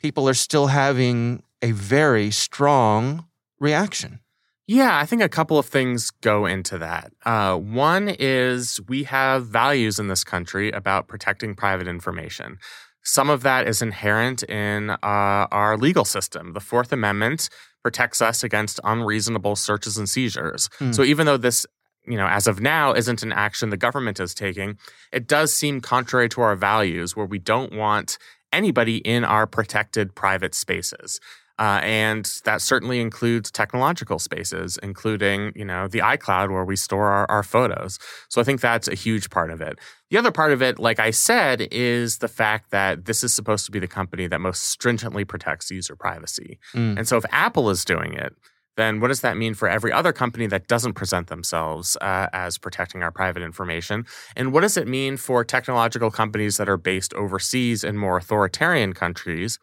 people 0.00 0.26
are 0.30 0.34
still 0.34 0.68
having 0.68 1.42
a 1.66 1.72
very 1.72 2.30
strong 2.30 3.26
reaction. 3.58 4.20
Yeah, 4.68 4.96
I 4.98 5.04
think 5.04 5.20
a 5.20 5.28
couple 5.28 5.58
of 5.58 5.66
things 5.66 6.10
go 6.10 6.46
into 6.46 6.78
that. 6.78 7.12
Uh, 7.24 7.56
one 7.56 8.08
is 8.08 8.80
we 8.88 9.02
have 9.04 9.46
values 9.46 9.98
in 9.98 10.06
this 10.06 10.22
country 10.22 10.70
about 10.70 11.08
protecting 11.08 11.56
private 11.56 11.88
information. 11.88 12.58
Some 13.02 13.30
of 13.30 13.42
that 13.42 13.66
is 13.66 13.82
inherent 13.82 14.44
in 14.44 14.90
uh, 14.90 14.96
our 15.02 15.76
legal 15.76 16.04
system. 16.04 16.52
The 16.52 16.60
Fourth 16.60 16.92
Amendment 16.92 17.48
protects 17.82 18.22
us 18.22 18.44
against 18.44 18.78
unreasonable 18.84 19.56
searches 19.56 19.98
and 19.98 20.08
seizures. 20.08 20.68
Hmm. 20.78 20.92
So 20.92 21.02
even 21.02 21.26
though 21.26 21.36
this, 21.36 21.66
you 22.06 22.16
know, 22.16 22.28
as 22.28 22.46
of 22.46 22.60
now, 22.60 22.92
isn't 22.92 23.22
an 23.24 23.32
action 23.32 23.70
the 23.70 23.76
government 23.76 24.20
is 24.20 24.34
taking, 24.34 24.78
it 25.12 25.26
does 25.26 25.52
seem 25.52 25.80
contrary 25.80 26.28
to 26.30 26.42
our 26.42 26.56
values 26.56 27.16
where 27.16 27.26
we 27.26 27.40
don't 27.40 27.72
want 27.72 28.18
anybody 28.52 28.98
in 28.98 29.24
our 29.24 29.46
protected 29.46 30.14
private 30.14 30.54
spaces. 30.54 31.20
Uh, 31.58 31.80
and 31.82 32.40
that 32.44 32.60
certainly 32.60 33.00
includes 33.00 33.50
technological 33.50 34.18
spaces, 34.18 34.78
including, 34.82 35.52
you 35.56 35.64
know, 35.64 35.88
the 35.88 36.00
iCloud 36.00 36.50
where 36.50 36.64
we 36.64 36.76
store 36.76 37.06
our, 37.06 37.30
our 37.30 37.42
photos. 37.42 37.98
So 38.28 38.40
I 38.40 38.44
think 38.44 38.60
that's 38.60 38.88
a 38.88 38.94
huge 38.94 39.30
part 39.30 39.50
of 39.50 39.62
it. 39.62 39.78
The 40.10 40.18
other 40.18 40.30
part 40.30 40.52
of 40.52 40.60
it, 40.60 40.78
like 40.78 41.00
I 41.00 41.10
said, 41.10 41.66
is 41.70 42.18
the 42.18 42.28
fact 42.28 42.70
that 42.72 43.06
this 43.06 43.24
is 43.24 43.32
supposed 43.32 43.64
to 43.66 43.72
be 43.72 43.78
the 43.78 43.88
company 43.88 44.26
that 44.26 44.40
most 44.40 44.64
stringently 44.64 45.24
protects 45.24 45.70
user 45.70 45.96
privacy. 45.96 46.58
Mm. 46.74 46.98
And 46.98 47.08
so 47.08 47.16
if 47.16 47.24
Apple 47.30 47.70
is 47.70 47.84
doing 47.84 48.12
it, 48.12 48.34
then 48.76 49.00
what 49.00 49.08
does 49.08 49.22
that 49.22 49.38
mean 49.38 49.54
for 49.54 49.68
every 49.68 49.90
other 49.90 50.12
company 50.12 50.46
that 50.46 50.68
doesn't 50.68 50.92
present 50.92 51.28
themselves 51.28 51.96
uh, 52.02 52.28
as 52.34 52.58
protecting 52.58 53.02
our 53.02 53.10
private 53.10 53.42
information? 53.42 54.04
And 54.36 54.52
what 54.52 54.60
does 54.60 54.76
it 54.76 54.86
mean 54.86 55.16
for 55.16 55.44
technological 55.44 56.10
companies 56.10 56.58
that 56.58 56.68
are 56.68 56.76
based 56.76 57.14
overseas 57.14 57.82
in 57.82 57.96
more 57.96 58.18
authoritarian 58.18 58.92
countries? 58.92 59.58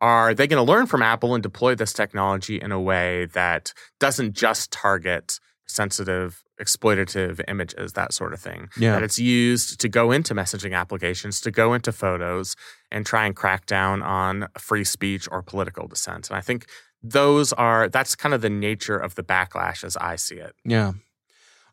Are 0.00 0.34
they 0.34 0.46
going 0.46 0.64
to 0.64 0.70
learn 0.70 0.86
from 0.86 1.02
Apple 1.02 1.34
and 1.34 1.42
deploy 1.42 1.74
this 1.74 1.92
technology 1.92 2.60
in 2.60 2.72
a 2.72 2.80
way 2.80 3.26
that 3.26 3.72
doesn't 3.98 4.34
just 4.34 4.70
target 4.70 5.40
sensitive, 5.66 6.44
exploitative 6.60 7.40
images, 7.48 7.94
that 7.94 8.12
sort 8.12 8.32
of 8.32 8.40
thing? 8.40 8.68
Yeah. 8.78 8.92
That 8.92 9.02
it's 9.02 9.18
used 9.18 9.80
to 9.80 9.88
go 9.88 10.10
into 10.12 10.34
messaging 10.34 10.76
applications, 10.76 11.40
to 11.40 11.50
go 11.50 11.72
into 11.72 11.92
photos, 11.92 12.56
and 12.90 13.06
try 13.06 13.24
and 13.26 13.34
crack 13.34 13.66
down 13.66 14.02
on 14.02 14.48
free 14.58 14.84
speech 14.84 15.28
or 15.30 15.42
political 15.42 15.88
dissent. 15.88 16.28
And 16.28 16.36
I 16.36 16.40
think 16.40 16.66
those 17.02 17.52
are 17.54 17.88
that's 17.88 18.16
kind 18.16 18.34
of 18.34 18.42
the 18.42 18.50
nature 18.50 18.96
of 18.98 19.14
the 19.14 19.22
backlash 19.22 19.84
as 19.84 19.96
I 19.96 20.16
see 20.16 20.36
it. 20.36 20.54
Yeah. 20.64 20.92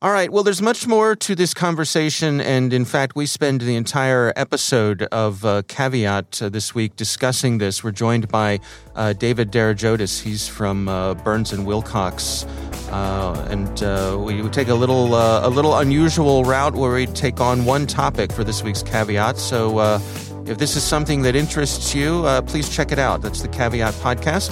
All 0.04 0.12
right. 0.12 0.30
Well, 0.30 0.44
there's 0.44 0.62
much 0.62 0.86
more 0.86 1.16
to 1.16 1.34
this 1.34 1.54
conversation. 1.54 2.42
And 2.42 2.74
in 2.74 2.84
fact, 2.84 3.16
we 3.16 3.26
spend 3.26 3.62
the 3.62 3.78
entire 3.78 4.34
episode 4.36 5.04
of 5.04 5.46
uh, 5.46 5.62
Caveat 5.70 6.42
uh, 6.42 6.50
this 6.50 6.76
week 6.76 6.98
discussing 6.98 7.60
this. 7.60 7.86
We're 7.86 7.92
joined 7.92 8.28
by 8.28 8.60
uh, 8.98 9.14
David 9.14 9.50
Darajotis. 9.50 10.22
He's 10.22 10.46
from 10.46 10.90
uh, 10.90 11.14
Burns 11.14 11.54
and 11.54 11.66
Wilcox. 11.66 12.44
Uh, 12.92 13.48
and 13.50 13.82
uh, 13.82 14.18
we 14.20 14.46
take 14.50 14.68
a 14.68 14.76
little, 14.76 15.16
a 15.16 15.48
little 15.48 15.78
unusual 15.78 16.44
route 16.44 16.74
where 16.74 16.94
we 16.94 17.06
take 17.06 17.40
on 17.40 17.64
one 17.64 17.88
topic 17.88 18.34
for 18.34 18.44
this 18.44 18.62
week's 18.62 18.84
Caveat. 18.84 19.38
So 19.38 20.02
if 20.46 20.58
this 20.58 20.76
is 20.76 20.84
something 20.84 21.22
that 21.22 21.34
interests 21.34 21.96
you, 21.96 22.24
please 22.46 22.68
check 22.68 22.92
it 22.92 23.00
out. 23.00 23.22
That's 23.22 23.42
the 23.42 23.48
Caveat 23.48 23.94
podcast. 23.94 24.50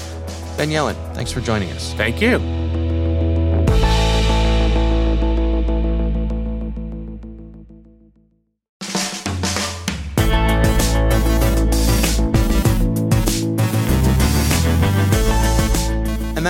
Ben 0.56 0.70
Yelin, 0.70 0.96
thanks 1.14 1.34
for 1.34 1.42
joining 1.42 1.70
us. 1.72 1.94
Thank 1.96 2.22
you. 2.22 2.61